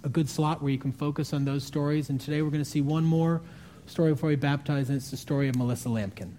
a 0.04 0.08
good 0.08 0.28
slot 0.28 0.62
where 0.62 0.70
you 0.70 0.78
can 0.78 0.92
focus 0.92 1.32
on 1.32 1.44
those 1.44 1.64
stories. 1.64 2.08
And 2.08 2.20
today, 2.20 2.40
we're 2.42 2.50
going 2.50 2.62
to 2.62 2.70
see 2.70 2.82
one 2.82 3.02
more 3.02 3.42
story 3.86 4.12
before 4.12 4.28
we 4.28 4.36
baptize, 4.36 4.88
and 4.88 4.96
it's 4.96 5.10
the 5.10 5.16
story 5.16 5.48
of 5.48 5.56
Melissa 5.56 5.88
Lampkin. 5.88 6.34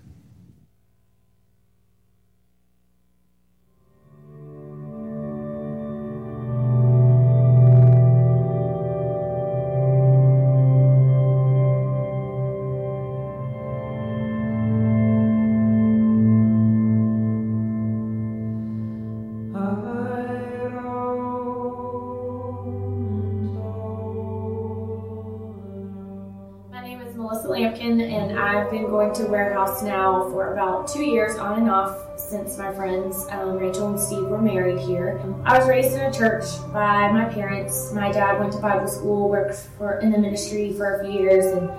Warehouse 29.74 29.84
now 29.84 30.30
for 30.30 30.54
about 30.54 30.88
two 30.88 31.04
years, 31.04 31.38
on 31.38 31.60
and 31.62 31.70
off, 31.70 32.20
since 32.20 32.58
my 32.58 32.74
friends 32.74 33.26
um, 33.32 33.58
Rachel 33.58 33.90
and 33.90 34.00
Steve 34.00 34.26
were 34.26 34.42
married 34.42 34.80
here. 34.80 35.22
I 35.46 35.58
was 35.58 35.68
raised 35.68 35.94
in 35.94 36.02
a 36.02 36.14
church 36.14 36.46
by 36.72 37.12
my 37.12 37.26
parents. 37.26 37.92
My 37.94 38.12
dad 38.12 38.40
went 38.40 38.54
to 38.54 38.60
Bible 38.60 38.88
school, 38.88 39.30
worked 39.30 39.56
for 39.78 40.00
in 40.00 40.12
the 40.12 40.18
ministry 40.18 40.74
for 40.74 41.00
a 41.00 41.04
few 41.04 41.20
years, 41.20 41.46
and 41.46 41.70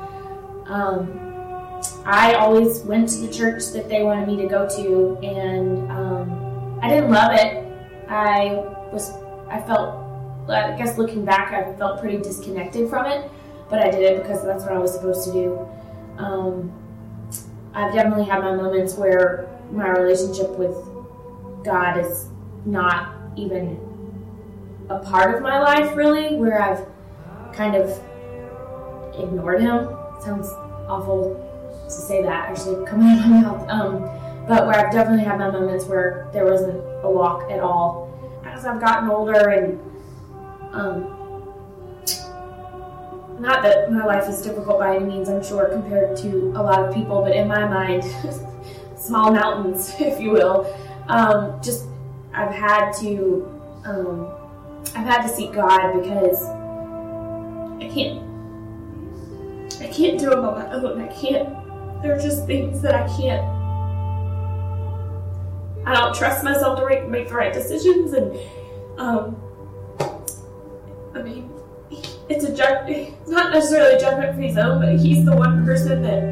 um, 0.67 1.21
I 2.05 2.35
always 2.35 2.81
went 2.81 3.09
to 3.11 3.19
the 3.19 3.33
church 3.33 3.71
that 3.73 3.89
they 3.89 4.03
wanted 4.03 4.27
me 4.27 4.37
to 4.43 4.49
go 4.49 4.69
to, 4.69 5.19
and 5.23 5.91
um, 5.91 6.79
I 6.83 6.89
didn't 6.89 7.11
love 7.11 7.33
it. 7.33 7.65
I 8.09 8.55
was 8.93 9.11
I 9.49 9.61
felt 9.67 10.03
I 10.49 10.77
guess 10.77 10.99
looking 10.99 11.25
back, 11.25 11.53
I 11.53 11.75
felt 11.77 12.01
pretty 12.01 12.19
disconnected 12.19 12.91
from 12.91 13.07
it, 13.07 13.31
but 13.71 13.79
I 13.79 13.91
did 13.91 14.03
it 14.03 14.23
because 14.23 14.45
that's 14.45 14.65
what 14.65 14.73
I 14.73 14.79
was 14.79 14.93
supposed 14.93 15.25
to 15.27 15.33
do. 15.33 15.69
Um, 16.19 16.84
I've 17.75 17.93
definitely 17.93 18.25
had 18.25 18.41
my 18.41 18.55
moments 18.55 18.95
where 18.95 19.49
my 19.73 19.89
relationship 19.89 20.51
with 20.51 20.77
God 21.65 21.99
is 21.99 22.29
not 22.65 23.15
even 23.37 23.81
a 24.89 24.99
part 25.01 25.35
of 25.35 25.43
my 25.43 25.59
life, 25.59 25.97
really, 25.97 26.37
where 26.37 26.61
I've 26.61 26.87
kind 27.55 27.75
of 27.75 27.91
ignored 29.19 29.61
Him. 29.61 29.89
Sounds 30.21 30.49
awful 30.89 31.35
to 31.85 31.91
say 31.91 32.23
that, 32.23 32.51
actually, 32.51 32.87
coming 32.87 33.09
out 33.09 33.25
of 33.25 33.31
my 33.31 33.41
mouth. 33.41 33.69
Um, 33.69 34.47
but 34.47 34.67
where 34.67 34.87
I've 34.87 34.93
definitely 34.93 35.25
had 35.25 35.39
my 35.39 35.51
moments 35.51 35.87
where 35.87 36.29
there 36.33 36.45
wasn't 36.45 36.79
a 37.03 37.11
walk 37.11 37.51
at 37.51 37.61
all. 37.61 38.11
As 38.45 38.65
I've 38.67 38.81
gotten 38.81 39.11
older 39.11 39.49
and 39.49 39.81
um, 40.73 41.14
not 43.45 43.63
that 43.63 43.93
my 43.93 44.05
life 44.05 44.29
is 44.29 44.41
difficult 44.41 44.79
by 44.79 44.97
any 44.97 45.05
means, 45.05 45.29
I'm 45.29 45.45
sure, 45.45 45.69
compared 45.69 46.17
to 46.19 46.53
a 46.57 46.63
lot 46.63 46.83
of 46.83 46.95
people, 46.95 47.21
but 47.21 47.37
in 47.37 47.47
my 47.47 47.67
mind, 47.67 48.05
small 48.97 49.33
mountains, 49.33 49.95
if 50.01 50.19
you 50.19 50.31
will. 50.31 50.75
Um, 51.09 51.61
just 51.63 51.85
I've 52.33 52.55
had 52.55 52.93
to 53.01 53.47
um, 53.85 54.33
I've 54.97 55.07
had 55.07 55.23
to 55.23 55.29
seek 55.29 55.53
God 55.53 56.01
because 56.01 56.43
I 57.83 57.89
can't 57.93 58.25
I 59.81 59.89
can't 59.89 60.19
do 60.19 60.31
them 60.31 60.45
on 60.45 60.55
my 60.59 60.73
own. 60.73 61.01
I 61.03 61.09
can't. 61.09 62.03
There 62.03 62.17
are 62.17 62.21
just 62.21 62.47
things 62.47 62.81
that 62.81 62.95
I 62.95 63.07
can't. 63.17 63.45
I 65.87 65.93
don't 65.93 66.15
trust 66.15 66.43
myself 66.43 66.79
to 66.79 66.87
make, 66.87 67.07
make 67.09 67.29
the 67.29 67.35
right 67.35 67.53
decisions, 67.53 68.15
and 68.15 68.35
um, 68.99 69.37
I 71.15 71.21
mean, 71.21 71.51
it's 72.29 72.45
a 72.45 72.55
judge. 72.55 72.89
It's 72.89 73.29
not 73.29 73.53
necessarily 73.53 73.97
a 73.97 74.01
judgment 74.01 74.35
for 74.35 74.41
his 74.41 74.57
own, 74.57 74.81
but 74.81 74.99
he's 74.99 75.25
the 75.25 75.37
one 75.37 75.65
person 75.65 76.03
that 76.03 76.23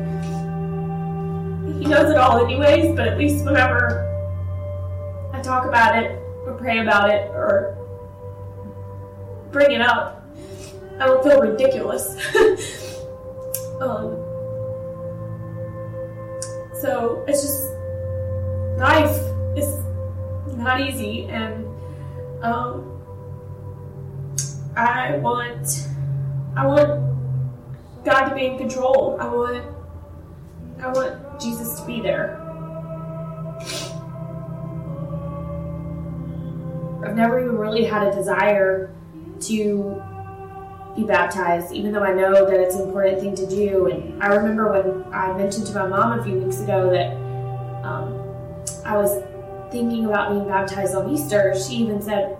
he 1.79 1.87
knows 1.87 2.11
it 2.11 2.17
all, 2.17 2.45
anyways. 2.45 2.97
But 2.97 3.09
at 3.09 3.19
least 3.19 3.45
whenever 3.45 4.09
I 5.33 5.41
talk 5.41 5.67
about 5.67 6.03
it 6.03 6.13
or 6.47 6.55
pray 6.59 6.79
about 6.81 7.11
it 7.11 7.31
or 7.31 7.77
bring 9.51 9.73
it 9.73 9.83
up, 9.83 10.25
I 10.99 11.07
don't 11.07 11.23
feel 11.23 11.41
ridiculous. 11.41 12.09
um, 13.81 14.17
so 16.81 17.25
it's 17.29 17.43
just 17.43 17.71
life 18.79 19.17
is 19.57 19.79
not 20.57 20.81
easy, 20.81 21.27
and 21.29 21.67
um, 22.43 22.92
I 24.77 25.17
want 25.19 25.89
I 26.57 26.67
want 26.67 28.05
God 28.05 28.29
to 28.29 28.35
be 28.35 28.47
in 28.47 28.59
control. 28.59 29.19
I 29.21 29.27
want 29.27 29.65
I 30.81 30.89
want 30.89 31.41
Jesus 31.41 31.81
to 31.81 31.87
be 31.87 32.01
there. 32.01 32.39
I've 37.05 37.17
never 37.17 37.41
even 37.41 37.59
really 37.59 37.85
had 37.85 38.07
a 38.07 38.15
desire 38.15 38.95
to 39.41 40.03
be 40.97 41.05
baptized, 41.05 41.73
even 41.73 41.93
though 41.93 42.03
I 42.03 42.13
know 42.13 42.47
that 42.47 42.61
it's 42.61 42.75
an 42.75 42.83
important 42.83 43.21
thing 43.21 43.35
to 43.35 43.47
do. 43.47 43.87
And 43.87 44.23
I 44.23 44.29
remember 44.29 44.71
when 44.71 45.13
I 45.13 45.37
mentioned 45.37 45.67
to 45.69 45.75
my 45.75 45.87
mom 45.87 46.21
a 46.21 46.25
few 46.25 46.39
weeks 46.39 46.61
ago 46.61 46.91
that 46.91 47.13
um, 47.85 48.15
I 48.85 48.97
was 48.97 49.23
thinking 49.71 50.05
about 50.05 50.31
being 50.31 50.47
baptized 50.47 50.95
on 50.95 51.11
Easter, 51.11 51.55
she 51.59 51.75
even 51.77 52.01
said, 52.01 52.37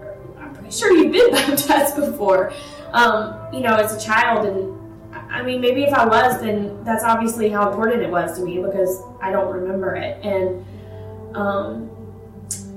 sure 0.73 0.93
you've 0.97 1.13
been 1.13 1.31
baptized 1.33 1.97
before, 1.97 2.53
um, 2.93 3.53
you 3.53 3.61
know, 3.61 3.75
as 3.75 3.95
a 3.95 4.05
child. 4.05 4.47
And 4.47 5.15
I 5.31 5.43
mean, 5.43 5.61
maybe 5.61 5.85
if 5.85 5.93
I 5.93 6.07
was, 6.07 6.41
then 6.41 6.83
that's 6.85 7.05
obviously 7.05 7.49
how 7.49 7.71
important 7.71 8.03
it 8.03 8.11
was 8.11 8.37
to 8.39 8.45
me 8.45 8.61
because 8.63 9.03
I 9.21 9.31
don't 9.31 9.53
remember 9.53 9.95
it. 9.95 10.25
And 10.25 10.65
um, 11.37 11.91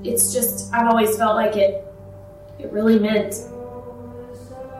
it's 0.04 0.32
just, 0.32 0.72
I've 0.72 0.86
always 0.86 1.16
felt 1.16 1.36
like 1.36 1.56
it, 1.56 1.84
it 2.58 2.70
really 2.72 2.98
meant 2.98 3.32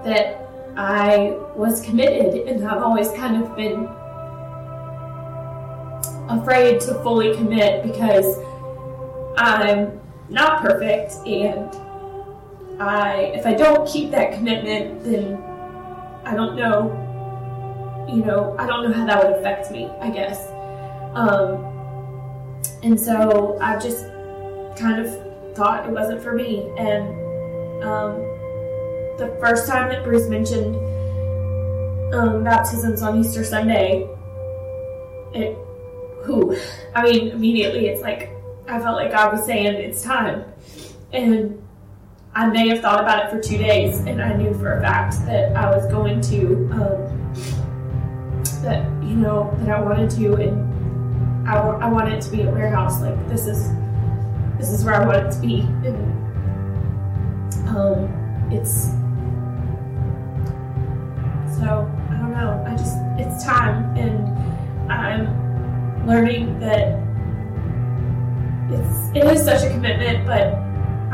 that 0.05 0.47
I 0.77 1.39
was 1.55 1.81
committed, 1.81 2.47
and 2.47 2.67
I've 2.67 2.83
always 2.83 3.11
kind 3.13 3.43
of 3.43 3.57
been 3.57 3.89
afraid 6.29 6.81
to 6.81 6.95
fully 7.03 7.35
commit 7.35 7.83
because 7.83 8.39
I'm 9.39 10.01
not 10.29 10.61
perfect 10.61 11.15
and 11.27 11.75
I 12.79 13.33
if 13.35 13.47
I 13.47 13.55
don't 13.55 13.89
keep 13.89 14.11
that 14.11 14.35
commitment, 14.35 15.05
then 15.05 15.37
I 16.25 16.35
don't 16.35 16.57
know. 16.57 17.03
You 18.09 18.25
know, 18.25 18.55
I 18.59 18.67
don't 18.67 18.89
know 18.89 18.93
how 18.93 19.07
that 19.07 19.25
would 19.25 19.39
affect 19.39 19.71
me. 19.71 19.91
I 20.01 20.11
guess. 20.11 20.49
Um, 21.15 21.65
and 22.83 23.01
so 23.01 23.59
I 23.61 23.79
just 23.79 24.05
kind 24.77 25.01
of 25.01 25.57
thought 25.57 25.87
it 25.89 25.93
wasn't 25.93 26.23
for 26.23 26.35
me. 26.35 26.71
And 26.77 27.09
um, 27.83 28.15
the 29.17 29.37
first 29.41 29.67
time 29.67 29.89
that 29.89 30.05
Bruce 30.05 30.29
mentioned 30.29 30.77
um, 32.15 32.45
baptisms 32.45 33.03
on 33.03 33.19
Easter 33.19 33.43
Sunday, 33.43 34.09
it, 35.33 35.57
who, 36.23 36.57
I 36.95 37.03
mean, 37.03 37.31
immediately 37.31 37.87
it's 37.89 38.03
like 38.03 38.31
I 38.69 38.79
felt 38.79 38.97
like 38.97 39.13
God 39.13 39.33
was 39.33 39.47
saying 39.47 39.75
it's 39.75 40.03
time, 40.03 40.45
and 41.13 41.63
I 42.37 42.47
may 42.49 42.69
have 42.69 42.81
thought 42.83 43.01
about 43.01 43.25
it 43.25 43.31
for 43.31 43.41
two 43.41 43.57
days, 43.57 44.01
and 44.01 44.21
I 44.21 44.35
knew 44.35 44.53
for 44.53 44.77
a 44.77 44.81
fact 44.83 45.25
that 45.25 45.57
I 45.57 45.75
was 45.75 45.87
going 45.91 46.21
to, 46.21 46.69
um, 46.71 47.33
that, 48.63 48.85
you 49.03 49.17
know, 49.17 49.57
that 49.61 49.71
I 49.71 49.81
wanted 49.81 50.11
to, 50.11 50.35
and 50.35 51.49
I, 51.49 51.57
I 51.57 51.89
wanted 51.89 52.13
it 52.13 52.21
to 52.25 52.31
be 52.31 52.43
at 52.43 52.53
warehouse. 52.53 53.01
Like, 53.01 53.27
this 53.27 53.47
is, 53.47 53.71
this 54.59 54.71
is 54.71 54.85
where 54.85 54.97
I 54.97 55.07
want 55.07 55.27
it 55.27 55.31
to 55.33 55.41
be. 55.41 55.61
And, 55.61 55.97
um, 57.71 58.51
it's, 58.53 58.89
so, 61.57 61.91
I 62.11 62.19
don't 62.19 62.33
know. 62.33 62.63
I 62.67 62.77
just, 62.77 62.99
it's 63.17 63.43
time, 63.45 63.97
and 63.97 64.93
I'm 64.93 66.07
learning 66.07 66.61
that 66.61 66.99
it's, 68.71 69.17
it 69.17 69.25
is 69.25 69.43
such 69.43 69.63
a 69.65 69.71
commitment, 69.71 70.27
but 70.27 70.66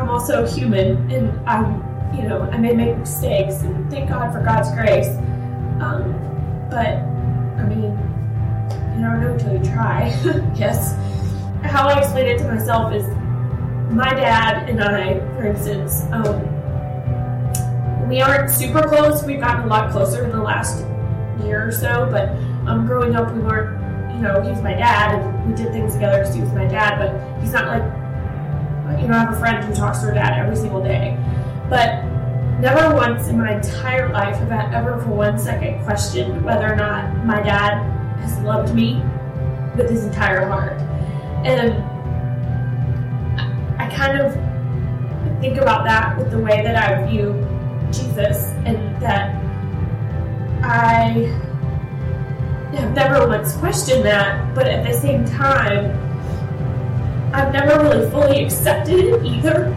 I'm 0.03 0.11
also 0.11 0.45
human 0.45 1.09
and 1.13 1.49
I'm, 1.49 1.75
you 2.13 2.25
know, 2.25 2.43
I 2.51 2.59
may 2.59 2.75
make 2.75 2.99
mistakes 2.99 3.63
and 3.63 3.89
thank 3.89 4.09
God 4.09 4.33
for 4.33 4.43
God's 4.43 4.73
grace. 4.73 5.07
Um, 5.81 6.13
but, 6.69 6.99
I 7.57 7.63
mean, 7.69 7.93
you 8.95 9.01
never 9.01 9.17
know 9.19 9.35
until 9.35 9.53
you 9.53 9.65
try, 9.65 10.09
yes. 10.57 10.95
How 11.63 11.87
I 11.87 12.01
explain 12.01 12.27
it 12.27 12.39
to 12.39 12.53
myself 12.53 12.93
is 12.93 13.07
my 13.95 14.13
dad 14.13 14.69
and 14.69 14.83
I, 14.83 15.21
for 15.37 15.47
instance, 15.47 16.03
um, 16.11 16.49
we 18.09 18.21
aren't 18.21 18.51
super 18.51 18.83
close. 18.83 19.23
We've 19.23 19.39
gotten 19.39 19.63
a 19.63 19.69
lot 19.69 19.93
closer 19.93 20.25
in 20.25 20.33
the 20.33 20.43
last 20.43 20.85
year 21.45 21.69
or 21.69 21.71
so, 21.71 22.09
but 22.11 22.31
um, 22.69 22.89
growing 22.89 23.15
up, 23.15 23.33
we 23.33 23.39
weren't, 23.39 24.17
you 24.17 24.21
know, 24.21 24.43
he 24.43 24.51
was 24.51 24.63
my 24.63 24.75
dad 24.75 25.23
and 25.23 25.49
we 25.49 25.55
did 25.55 25.73
things 25.73 25.95
together 25.95 26.19
because 26.19 26.35
he 26.35 26.41
was 26.41 26.53
my 26.55 26.67
dad, 26.67 26.99
but 26.99 27.41
he's 27.41 27.53
not 27.53 27.69
like 27.69 28.02
you 29.01 29.09
know, 29.09 29.15
I 29.15 29.21
have 29.21 29.35
a 29.35 29.39
friend 29.39 29.65
who 29.65 29.75
talks 29.75 30.01
to 30.01 30.07
her 30.07 30.15
dad 30.15 30.39
every 30.39 30.57
single 30.57 30.83
day. 30.83 31.17
But 31.69 32.05
never 32.61 32.95
once 32.95 33.29
in 33.29 33.39
my 33.39 33.57
entire 33.57 34.13
life 34.13 34.37
have 34.37 34.53
I 34.53 34.75
ever 34.75 35.01
for 35.03 35.11
one 35.11 35.39
second 35.39 35.83
questioned 35.85 36.45
whether 36.45 36.73
or 36.73 36.77
not 36.77 37.25
my 37.25 37.43
dad 37.43 37.83
has 38.21 38.39
loved 38.41 38.75
me 38.75 39.03
with 39.77 39.91
his 39.91 40.05
entire 40.05 40.47
heart. 40.47 40.81
And 41.45 41.73
I 43.81 43.89
kind 43.95 44.21
of 44.21 44.33
think 45.41 45.59
about 45.59 45.85
that 45.85 46.17
with 46.17 46.31
the 46.31 46.39
way 46.39 46.63
that 46.63 46.77
I 46.77 47.05
view 47.09 47.33
Jesus 47.91 48.51
and 48.65 49.01
that 49.03 49.35
I 50.63 51.39
have 52.77 52.95
never 52.95 53.27
once 53.27 53.57
questioned 53.57 54.05
that, 54.05 54.55
but 54.55 54.67
at 54.67 54.87
the 54.87 54.93
same 54.93 55.25
time, 55.25 55.99
I've 57.33 57.53
never 57.53 57.83
really 57.83 58.11
fully 58.11 58.45
accepted 58.45 58.99
it 58.99 59.25
either. 59.25 59.73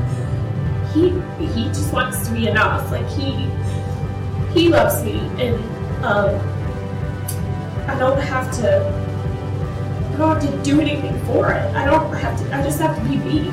He 0.93 1.09
he 1.45 1.65
just 1.69 1.93
wants 1.93 2.27
to 2.27 2.33
be 2.33 2.47
enough. 2.47 2.91
Like 2.91 3.07
he 3.09 3.49
he 4.53 4.69
loves 4.69 5.03
me, 5.03 5.19
and 5.39 5.55
um, 6.03 6.35
I 7.87 7.97
don't 7.97 8.19
have 8.19 8.51
to. 8.57 8.85
I 10.13 10.17
don't 10.17 10.41
have 10.41 10.49
to 10.49 10.63
do 10.63 10.81
anything 10.81 11.17
for 11.25 11.51
it. 11.51 11.75
I 11.75 11.85
don't 11.85 12.13
have 12.15 12.37
to. 12.39 12.55
I 12.55 12.61
just 12.61 12.79
have 12.79 12.95
to 12.97 13.03
be 13.03 13.17
me. 13.17 13.51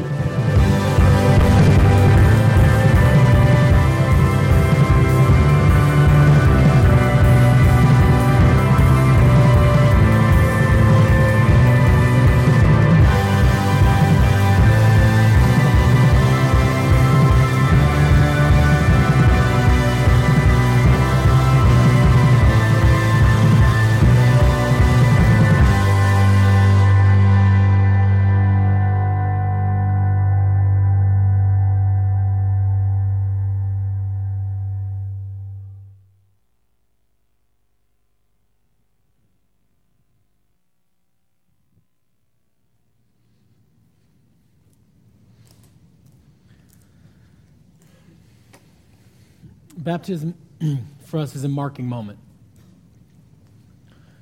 Baptism 49.83 50.35
for 51.07 51.19
us 51.19 51.35
is 51.35 51.43
a 51.43 51.49
marking 51.49 51.87
moment. 51.87 52.21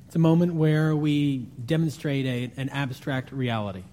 It's 0.07 0.17
a 0.17 0.19
moment 0.19 0.55
where 0.55 0.97
we 0.97 1.39
demonstrate 1.65 2.25
a, 2.25 2.61
an 2.61 2.71
abstract 2.71 3.31
reality. 3.31 3.85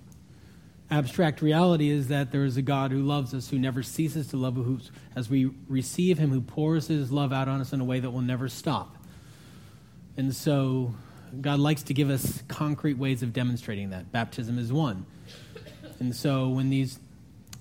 Abstract 0.89 1.41
reality 1.41 1.89
is 1.89 2.07
that 2.07 2.31
there 2.31 2.45
is 2.45 2.55
a 2.55 2.61
God 2.61 2.91
who 2.91 3.03
loves 3.03 3.33
us, 3.33 3.49
who 3.49 3.59
never 3.59 3.83
ceases 3.83 4.27
to 4.27 4.37
love 4.37 4.57
us, 4.57 4.89
as 5.15 5.29
we 5.29 5.51
receive 5.67 6.17
Him, 6.17 6.29
who 6.29 6.39
pours 6.39 6.87
His 6.87 7.11
love 7.11 7.33
out 7.33 7.49
on 7.49 7.59
us 7.59 7.73
in 7.73 7.81
a 7.81 7.85
way 7.85 7.99
that 7.99 8.11
will 8.11 8.21
never 8.21 8.47
stop. 8.47 8.95
And 10.15 10.33
so, 10.33 10.95
God 11.41 11.59
likes 11.59 11.83
to 11.83 11.93
give 11.93 12.09
us 12.09 12.41
concrete 12.47 12.97
ways 12.97 13.21
of 13.21 13.33
demonstrating 13.33 13.89
that. 13.89 14.11
Baptism 14.13 14.57
is 14.57 14.71
one. 14.71 15.05
And 15.99 16.15
so, 16.15 16.47
when 16.47 16.69
these 16.69 16.97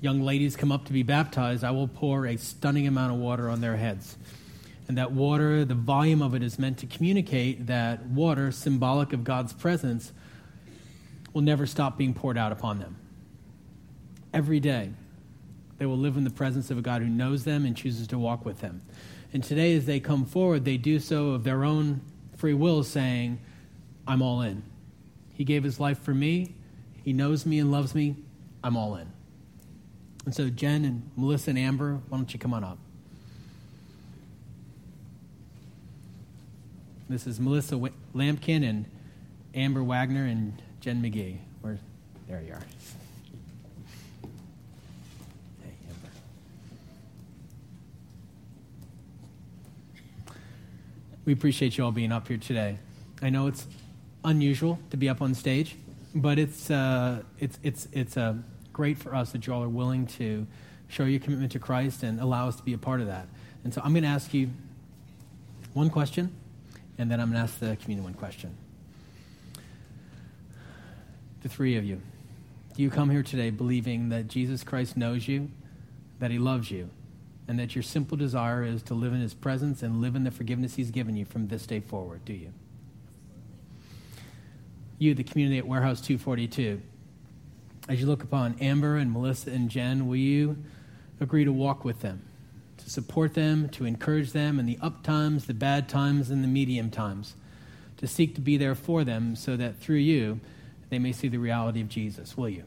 young 0.00 0.22
ladies 0.22 0.56
come 0.56 0.72
up 0.72 0.84
to 0.86 0.92
be 0.92 1.02
baptized, 1.02 1.64
I 1.64 1.70
will 1.70 1.88
pour 1.88 2.26
a 2.26 2.36
stunning 2.36 2.86
amount 2.86 3.12
of 3.12 3.18
water 3.18 3.48
on 3.48 3.60
their 3.60 3.76
heads. 3.76 4.16
And 4.88 4.98
that 4.98 5.12
water, 5.12 5.64
the 5.64 5.74
volume 5.74 6.22
of 6.22 6.34
it 6.34 6.42
is 6.42 6.58
meant 6.58 6.78
to 6.78 6.86
communicate 6.86 7.66
that 7.66 8.06
water, 8.06 8.52
symbolic 8.52 9.12
of 9.12 9.24
God's 9.24 9.52
presence, 9.52 10.12
will 11.32 11.42
never 11.42 11.66
stop 11.66 11.98
being 11.98 12.14
poured 12.14 12.38
out 12.38 12.52
upon 12.52 12.78
them. 12.78 12.96
Every 14.32 14.60
day, 14.60 14.90
they 15.78 15.86
will 15.86 15.98
live 15.98 16.16
in 16.16 16.24
the 16.24 16.30
presence 16.30 16.70
of 16.70 16.78
a 16.78 16.82
God 16.82 17.02
who 17.02 17.08
knows 17.08 17.44
them 17.44 17.64
and 17.64 17.76
chooses 17.76 18.06
to 18.08 18.18
walk 18.18 18.44
with 18.44 18.60
them. 18.60 18.82
And 19.32 19.42
today, 19.42 19.74
as 19.76 19.86
they 19.86 20.00
come 20.00 20.24
forward, 20.24 20.64
they 20.64 20.76
do 20.76 20.98
so 20.98 21.30
of 21.30 21.44
their 21.44 21.64
own 21.64 22.00
free 22.36 22.54
will, 22.54 22.84
saying, 22.84 23.40
I'm 24.06 24.22
all 24.22 24.40
in. 24.40 24.62
He 25.34 25.44
gave 25.44 25.64
his 25.64 25.80
life 25.80 25.98
for 25.98 26.14
me. 26.14 26.54
He 27.02 27.12
knows 27.12 27.44
me 27.44 27.58
and 27.58 27.70
loves 27.70 27.94
me. 27.94 28.16
I'm 28.62 28.76
all 28.76 28.96
in. 28.96 29.15
And 30.26 30.34
so, 30.34 30.50
Jen 30.50 30.84
and 30.84 31.08
Melissa 31.16 31.50
and 31.50 31.58
Amber, 31.58 32.00
why 32.08 32.18
don't 32.18 32.32
you 32.32 32.40
come 32.40 32.52
on 32.52 32.64
up? 32.64 32.78
This 37.08 37.28
is 37.28 37.38
Melissa 37.38 37.76
Lampkin 38.12 38.68
and 38.68 38.86
Amber 39.54 39.84
Wagner 39.84 40.24
and 40.24 40.60
Jen 40.80 41.00
McGee. 41.00 41.38
Where, 41.60 41.78
there 42.26 42.42
you 42.42 42.54
are. 42.54 42.62
Hey, 45.62 45.70
Amber. 45.88 46.10
We 51.24 51.32
appreciate 51.32 51.78
you 51.78 51.84
all 51.84 51.92
being 51.92 52.10
up 52.10 52.26
here 52.26 52.36
today. 52.36 52.78
I 53.22 53.30
know 53.30 53.46
it's 53.46 53.68
unusual 54.24 54.80
to 54.90 54.96
be 54.96 55.08
up 55.08 55.22
on 55.22 55.36
stage, 55.36 55.76
but 56.16 56.36
it's 56.40 56.68
uh, 56.68 57.22
it's 57.38 57.60
it's 57.62 57.86
it's 57.92 58.16
uh, 58.16 58.34
great 58.76 58.98
for 58.98 59.14
us 59.14 59.32
that 59.32 59.46
you 59.46 59.54
all 59.54 59.62
are 59.62 59.70
willing 59.70 60.06
to 60.06 60.46
show 60.86 61.04
your 61.04 61.18
commitment 61.18 61.50
to 61.50 61.58
Christ 61.58 62.02
and 62.02 62.20
allow 62.20 62.46
us 62.46 62.56
to 62.56 62.62
be 62.62 62.74
a 62.74 62.78
part 62.78 63.00
of 63.00 63.06
that. 63.06 63.26
And 63.64 63.72
so 63.72 63.80
I'm 63.82 63.94
going 63.94 64.02
to 64.02 64.08
ask 64.10 64.34
you 64.34 64.50
one 65.72 65.88
question 65.88 66.30
and 66.98 67.10
then 67.10 67.18
I'm 67.18 67.28
going 67.28 67.38
to 67.38 67.50
ask 67.50 67.58
the 67.58 67.74
community 67.76 68.04
one 68.04 68.12
question. 68.12 68.54
The 71.40 71.48
three 71.48 71.76
of 71.76 71.84
you, 71.84 72.02
do 72.76 72.82
you 72.82 72.90
come 72.90 73.08
here 73.08 73.22
today 73.22 73.48
believing 73.48 74.10
that 74.10 74.28
Jesus 74.28 74.62
Christ 74.62 74.94
knows 74.94 75.26
you, 75.26 75.50
that 76.18 76.30
he 76.30 76.38
loves 76.38 76.70
you, 76.70 76.90
and 77.48 77.58
that 77.58 77.74
your 77.74 77.82
simple 77.82 78.18
desire 78.18 78.62
is 78.62 78.82
to 78.82 78.94
live 78.94 79.14
in 79.14 79.22
his 79.22 79.32
presence 79.32 79.82
and 79.82 80.02
live 80.02 80.16
in 80.16 80.24
the 80.24 80.30
forgiveness 80.30 80.74
he's 80.74 80.90
given 80.90 81.16
you 81.16 81.24
from 81.24 81.48
this 81.48 81.66
day 81.66 81.80
forward? 81.80 82.26
Do 82.26 82.34
you? 82.34 82.52
You, 84.98 85.14
the 85.14 85.24
community 85.24 85.56
at 85.56 85.66
Warehouse 85.66 86.02
242, 86.02 86.82
as 87.88 88.00
you 88.00 88.06
look 88.06 88.22
upon 88.22 88.56
Amber 88.60 88.96
and 88.96 89.12
Melissa 89.12 89.50
and 89.50 89.70
Jen, 89.70 90.06
will 90.06 90.16
you 90.16 90.56
agree 91.20 91.44
to 91.44 91.52
walk 91.52 91.84
with 91.84 92.00
them? 92.00 92.22
to 92.86 92.90
support 92.90 93.34
them, 93.34 93.68
to 93.70 93.84
encourage 93.84 94.32
them 94.32 94.60
in 94.60 94.66
the 94.66 94.78
up 94.80 95.02
times, 95.02 95.46
the 95.46 95.54
bad 95.54 95.88
times, 95.88 96.30
and 96.30 96.44
the 96.44 96.48
medium 96.48 96.88
times, 96.88 97.34
to 97.96 98.06
seek 98.06 98.34
to 98.36 98.40
be 98.40 98.56
there 98.56 98.76
for 98.76 99.02
them 99.02 99.34
so 99.34 99.56
that 99.56 99.76
through 99.78 99.96
you 99.96 100.38
they 100.88 100.98
may 101.00 101.10
see 101.10 101.26
the 101.26 101.38
reality 101.38 101.80
of 101.80 101.88
Jesus. 101.88 102.36
Will 102.36 102.48
you? 102.48 102.62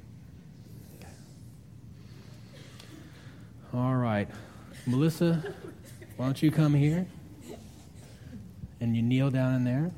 All 3.73 3.95
right. 3.95 4.27
Melissa, 4.85 5.41
why 6.17 6.25
don't 6.25 6.41
you 6.41 6.51
come 6.51 6.73
here? 6.73 7.07
And 8.81 8.95
you 8.95 9.01
kneel 9.01 9.29
down 9.29 9.55
in 9.55 9.63
there. 9.63 9.91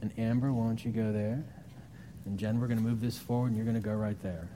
And 0.00 0.12
Amber, 0.16 0.52
why 0.52 0.66
don't 0.66 0.84
you 0.84 0.92
go 0.92 1.12
there? 1.12 1.42
And 2.28 2.38
Jen, 2.38 2.60
we're 2.60 2.66
going 2.66 2.76
to 2.76 2.84
move 2.84 3.00
this 3.00 3.16
forward, 3.16 3.46
and 3.46 3.56
you're 3.56 3.64
going 3.64 3.74
to 3.74 3.80
go 3.80 3.94
right 3.94 4.22
there. 4.22 4.50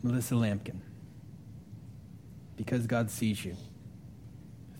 Melissa 0.00 0.34
Lampkin. 0.34 0.78
Because 2.56 2.86
God 2.86 3.10
sees 3.10 3.44
you 3.44 3.56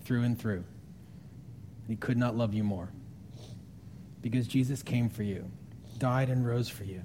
through 0.05 0.23
and 0.23 0.39
through. 0.39 0.63
And 0.63 1.89
He 1.89 1.97
could 1.97 2.17
not 2.17 2.37
love 2.37 2.55
you 2.55 2.63
more. 2.63 2.91
Because 4.23 4.47
Jesus 4.47 4.81
came 4.85 5.11
for 5.11 5.25
you, 5.25 5.51
died 5.99 6.31
and 6.31 6.47
rose 6.47 6.69
for 6.69 6.85
you. 6.85 7.03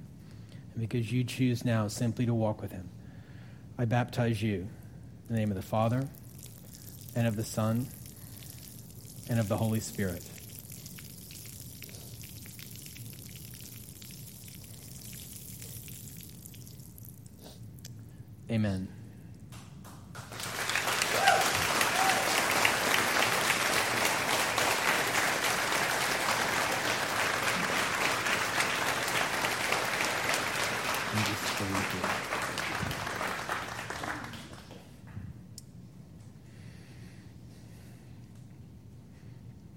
And 0.74 0.88
because 0.88 1.12
you 1.12 1.24
choose 1.24 1.64
now 1.64 1.88
simply 1.88 2.26
to 2.26 2.34
walk 2.34 2.60
with 2.60 2.72
him, 2.72 2.88
I 3.78 3.84
baptize 3.84 4.42
you 4.42 4.68
in 5.28 5.34
the 5.34 5.36
name 5.36 5.50
of 5.50 5.56
the 5.56 5.62
Father, 5.62 6.08
and 7.16 7.26
of 7.26 7.36
the 7.36 7.44
Son, 7.44 7.86
and 9.30 9.38
of 9.38 9.48
the 9.48 9.56
Holy 9.56 9.80
Spirit. 9.80 10.22
Amen. 18.50 18.88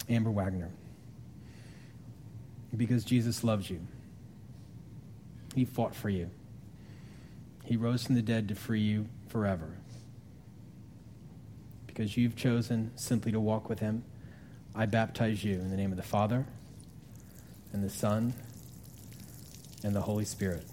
Amber 0.10 0.27
Wagner. 0.38 0.70
Because 2.76 3.04
Jesus 3.04 3.44
loves 3.44 3.70
you. 3.70 3.80
He 5.56 5.66
fought 5.66 5.96
for 5.96 6.10
you. 6.10 6.30
He 7.66 7.76
rose 7.76 8.04
from 8.04 8.16
the 8.16 8.22
dead 8.22 8.48
to 8.50 8.56
free 8.56 8.82
you 8.82 9.08
forever. 9.28 9.74
Because 11.88 12.16
you've 12.16 12.36
chosen 12.36 12.92
simply 12.96 13.32
to 13.32 13.40
walk 13.40 13.68
with 13.68 13.80
Him, 13.80 14.04
I 14.76 14.86
baptize 14.86 15.44
you 15.44 15.56
in 15.56 15.72
the 15.72 15.76
name 15.76 15.90
of 15.90 15.98
the 15.98 16.04
Father, 16.04 16.46
and 17.74 17.84
the 17.84 17.90
Son, 17.90 18.34
and 19.84 19.96
the 19.96 20.02
Holy 20.02 20.26
Spirit. 20.26 20.66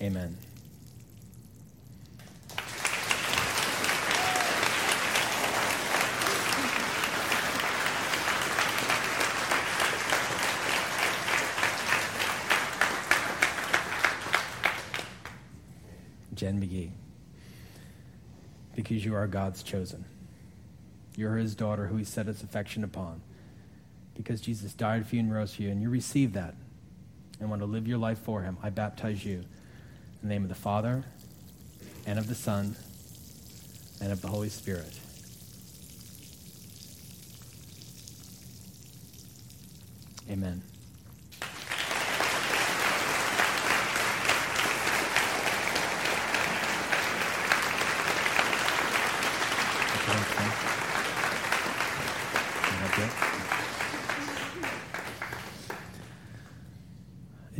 Amen. 0.00 0.38
Jen 16.44 16.60
McGee. 16.60 16.90
Because 18.76 19.02
you 19.02 19.14
are 19.14 19.26
God's 19.26 19.62
chosen. 19.62 20.04
You're 21.16 21.36
his 21.36 21.54
daughter 21.54 21.86
who 21.86 21.96
he 21.96 22.04
set 22.04 22.26
his 22.26 22.42
affection 22.42 22.84
upon. 22.84 23.22
Because 24.14 24.42
Jesus 24.42 24.74
died 24.74 25.06
for 25.06 25.14
you 25.14 25.22
and 25.22 25.32
rose 25.32 25.54
for 25.54 25.62
you, 25.62 25.70
and 25.70 25.80
you 25.80 25.88
receive 25.88 26.34
that 26.34 26.54
and 27.40 27.48
want 27.48 27.62
to 27.62 27.66
live 27.66 27.88
your 27.88 27.96
life 27.96 28.18
for 28.18 28.42
him, 28.42 28.58
I 28.62 28.68
baptize 28.68 29.24
you 29.24 29.36
in 29.36 29.48
the 30.22 30.28
name 30.28 30.42
of 30.42 30.50
the 30.50 30.54
Father, 30.54 31.04
and 32.06 32.18
of 32.18 32.28
the 32.28 32.34
Son, 32.34 32.76
and 34.02 34.12
of 34.12 34.20
the 34.20 34.28
Holy 34.28 34.50
Spirit. 34.50 35.00
Amen. 40.30 40.62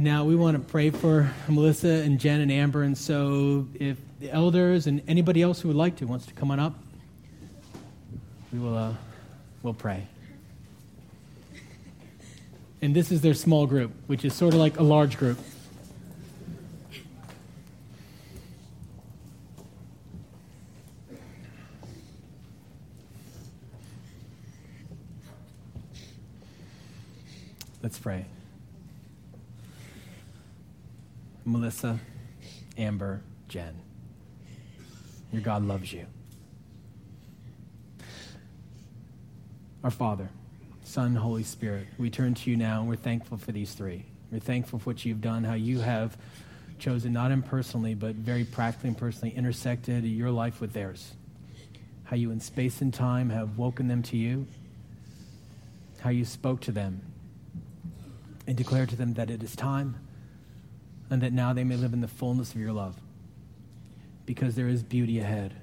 Now 0.04 0.24
we 0.24 0.36
want 0.36 0.54
to 0.54 0.62
pray 0.62 0.90
for 0.90 1.32
Melissa 1.48 1.88
and 1.88 2.20
Jen 2.20 2.42
and 2.42 2.52
Amber, 2.52 2.82
and 2.82 2.96
so 2.96 3.66
if 3.72 3.96
the 4.20 4.30
elders 4.30 4.86
and 4.86 5.00
anybody 5.08 5.40
else 5.40 5.62
who 5.62 5.68
would 5.68 5.78
like 5.78 5.96
to 5.96 6.04
wants 6.04 6.26
to 6.26 6.34
come 6.34 6.50
on 6.50 6.60
up, 6.60 6.78
we 8.52 8.58
will 8.58 8.76
uh, 8.76 8.92
we'll 9.62 9.72
pray. 9.72 10.06
And 12.82 12.94
this 12.94 13.10
is 13.10 13.22
their 13.22 13.32
small 13.32 13.66
group, 13.66 13.92
which 14.06 14.26
is 14.26 14.34
sort 14.34 14.52
of 14.52 14.60
like 14.60 14.78
a 14.78 14.82
large 14.82 15.16
group. 15.16 15.38
Let's 27.82 27.98
pray. 27.98 28.26
Melissa, 31.44 32.00
Amber, 32.78 33.20
Jen, 33.48 33.74
your 35.30 35.42
God 35.42 35.62
loves 35.64 35.92
you. 35.92 36.06
Our 39.82 39.90
Father, 39.90 40.30
Son, 40.84 41.14
Holy 41.14 41.42
Spirit, 41.42 41.86
we 41.98 42.08
turn 42.08 42.32
to 42.34 42.50
you 42.50 42.56
now 42.56 42.80
and 42.80 42.88
we're 42.88 42.96
thankful 42.96 43.36
for 43.36 43.52
these 43.52 43.74
three. 43.74 44.06
We're 44.32 44.38
thankful 44.38 44.78
for 44.78 44.90
what 44.90 45.04
you've 45.04 45.20
done, 45.20 45.44
how 45.44 45.54
you 45.54 45.80
have 45.80 46.16
chosen, 46.78 47.12
not 47.12 47.30
impersonally, 47.30 47.94
but 47.94 48.14
very 48.14 48.44
practically 48.44 48.88
and 48.88 48.98
personally, 48.98 49.34
intersected 49.36 50.04
your 50.04 50.30
life 50.30 50.60
with 50.62 50.72
theirs. 50.72 51.12
How 52.04 52.16
you, 52.16 52.30
in 52.30 52.40
space 52.40 52.80
and 52.80 52.92
time, 52.92 53.28
have 53.30 53.58
woken 53.58 53.88
them 53.88 54.02
to 54.04 54.16
you. 54.16 54.46
How 56.00 56.10
you 56.10 56.24
spoke 56.24 56.60
to 56.62 56.72
them 56.72 57.02
and 58.46 58.56
declared 58.56 58.88
to 58.90 58.96
them 58.96 59.14
that 59.14 59.30
it 59.30 59.42
is 59.42 59.54
time 59.54 59.96
and 61.10 61.22
that 61.22 61.32
now 61.32 61.52
they 61.52 61.64
may 61.64 61.76
live 61.76 61.92
in 61.92 62.00
the 62.00 62.08
fullness 62.08 62.54
of 62.54 62.60
your 62.60 62.72
love 62.72 62.96
because 64.26 64.54
there 64.54 64.68
is 64.68 64.82
beauty 64.82 65.18
ahead, 65.20 65.54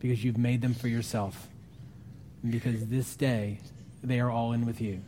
because 0.00 0.24
you've 0.24 0.38
made 0.38 0.60
them 0.60 0.74
for 0.74 0.88
yourself, 0.88 1.48
and 2.42 2.52
because 2.52 2.86
this 2.86 3.14
day 3.16 3.60
they 4.02 4.20
are 4.20 4.30
all 4.30 4.52
in 4.52 4.66
with 4.66 4.80
you. 4.80 5.00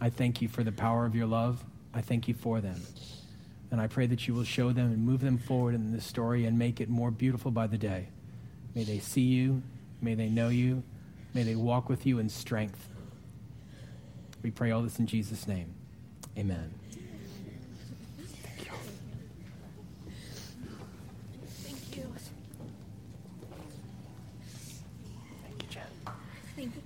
I 0.00 0.10
thank 0.10 0.42
you 0.42 0.48
for 0.48 0.62
the 0.62 0.72
power 0.72 1.06
of 1.06 1.14
your 1.14 1.26
love. 1.26 1.64
I 1.94 2.00
thank 2.00 2.28
you 2.28 2.34
for 2.34 2.60
them. 2.60 2.82
And 3.70 3.80
I 3.80 3.86
pray 3.86 4.06
that 4.06 4.28
you 4.28 4.34
will 4.34 4.44
show 4.44 4.72
them 4.72 4.86
and 4.86 5.04
move 5.04 5.20
them 5.20 5.38
forward 5.38 5.74
in 5.74 5.92
this 5.92 6.04
story 6.04 6.44
and 6.44 6.58
make 6.58 6.80
it 6.80 6.88
more 6.88 7.10
beautiful 7.10 7.50
by 7.50 7.66
the 7.66 7.78
day. 7.78 8.08
May 8.74 8.84
they 8.84 8.98
see 8.98 9.22
you. 9.22 9.62
May 10.02 10.14
they 10.14 10.28
know 10.28 10.48
you. 10.48 10.82
May 11.34 11.42
they 11.42 11.54
walk 11.54 11.88
with 11.88 12.06
you 12.06 12.18
in 12.18 12.28
strength. 12.28 12.88
We 14.42 14.50
pray 14.50 14.70
all 14.70 14.82
this 14.82 14.98
in 14.98 15.06
Jesus' 15.06 15.48
name. 15.48 15.74
Amen. 16.38 16.72
Thank 18.42 18.66
you. 18.66 18.72
Thank 21.64 21.96
you. 21.96 22.04
Thank 25.42 25.62
you, 25.62 25.68
Jen. 25.68 25.82
Thank 26.54 26.74
you. 26.76 26.82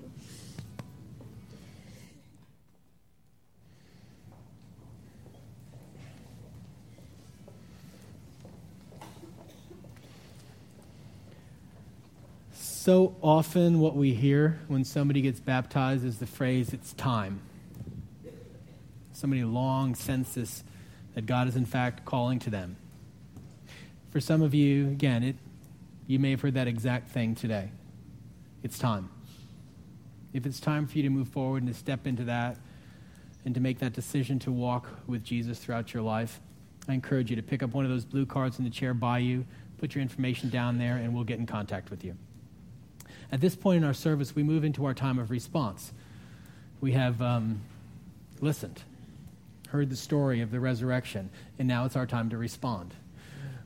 So 12.81 13.14
often, 13.20 13.78
what 13.78 13.95
we 13.95 14.14
hear 14.14 14.59
when 14.68 14.85
somebody 14.85 15.20
gets 15.20 15.39
baptized 15.39 16.03
is 16.03 16.16
the 16.16 16.26
phrase, 16.26 16.72
it's 16.72 16.95
time. 16.95 17.43
Somebody 19.12 19.45
long 19.45 19.95
senses 19.95 20.64
that 21.14 21.26
God 21.26 21.47
is, 21.47 21.57
in 21.57 21.66
fact, 21.66 22.07
calling 22.07 22.39
to 22.39 22.49
them. 22.49 22.76
For 24.09 24.18
some 24.18 24.41
of 24.41 24.55
you, 24.55 24.89
again, 24.89 25.22
it, 25.22 25.37
you 26.07 26.18
may 26.18 26.31
have 26.31 26.41
heard 26.41 26.55
that 26.55 26.68
exact 26.68 27.11
thing 27.11 27.35
today. 27.35 27.70
It's 28.62 28.78
time. 28.78 29.11
If 30.33 30.47
it's 30.47 30.59
time 30.59 30.87
for 30.87 30.97
you 30.97 31.03
to 31.03 31.11
move 31.11 31.28
forward 31.28 31.62
and 31.62 31.70
to 31.70 31.78
step 31.78 32.07
into 32.07 32.24
that 32.24 32.57
and 33.45 33.55
to 33.55 33.61
make 33.61 33.81
that 33.81 33.93
decision 33.93 34.39
to 34.39 34.51
walk 34.51 34.89
with 35.07 35.22
Jesus 35.22 35.59
throughout 35.59 35.93
your 35.93 36.03
life, 36.03 36.41
I 36.89 36.95
encourage 36.95 37.28
you 37.28 37.37
to 37.37 37.43
pick 37.43 37.62
up 37.62 37.74
one 37.74 37.85
of 37.85 37.91
those 37.91 38.07
blue 38.07 38.24
cards 38.24 38.59
in 38.59 38.64
the 38.64 38.70
chair 38.70 38.95
by 38.95 39.18
you, 39.18 39.45
put 39.76 39.95
your 39.95 40.01
information 40.01 40.49
down 40.49 40.78
there, 40.78 40.97
and 40.97 41.14
we'll 41.14 41.24
get 41.24 41.39
in 41.39 41.45
contact 41.45 41.91
with 41.91 42.03
you. 42.03 42.16
At 43.33 43.41
this 43.41 43.55
point 43.55 43.78
in 43.78 43.85
our 43.85 43.95
service, 43.95 44.35
we 44.35 44.43
move 44.43 44.64
into 44.64 44.85
our 44.85 44.95
time 44.95 45.18
of 45.18 45.31
response. 45.31 45.93
We 46.81 46.93
have 46.93 47.22
um, 47.22 47.61
listened, 48.41 48.83
heard 49.68 49.91
the 49.91 49.97
story 49.97 50.41
of 50.41 50.51
the 50.51 50.59
resurrection, 50.59 51.31
and 51.59 51.68
now 51.68 51.85
it's 51.85 51.97
our 51.97 52.07
time 52.07 52.31
to 52.31 52.37
respond. 52.37 52.95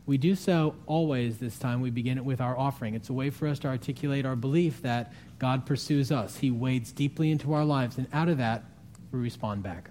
We 0.05 0.17
do 0.17 0.35
so 0.35 0.75
always 0.85 1.39
this 1.39 1.57
time. 1.57 1.81
We 1.81 1.89
begin 1.89 2.19
it 2.19 2.25
with 2.25 2.39
our 2.39 2.55
offering. 2.55 2.93
It's 2.93 3.09
a 3.09 3.13
way 3.13 3.31
for 3.31 3.47
us 3.47 3.57
to 3.59 3.67
articulate 3.67 4.23
our 4.23 4.35
belief 4.35 4.83
that 4.83 5.11
God 5.39 5.65
pursues 5.65 6.11
us. 6.11 6.37
He 6.37 6.51
wades 6.51 6.91
deeply 6.91 7.31
into 7.31 7.53
our 7.53 7.65
lives, 7.65 7.97
and 7.97 8.07
out 8.13 8.29
of 8.29 8.37
that, 8.37 8.65
we 9.11 9.19
respond 9.19 9.63
back. 9.63 9.89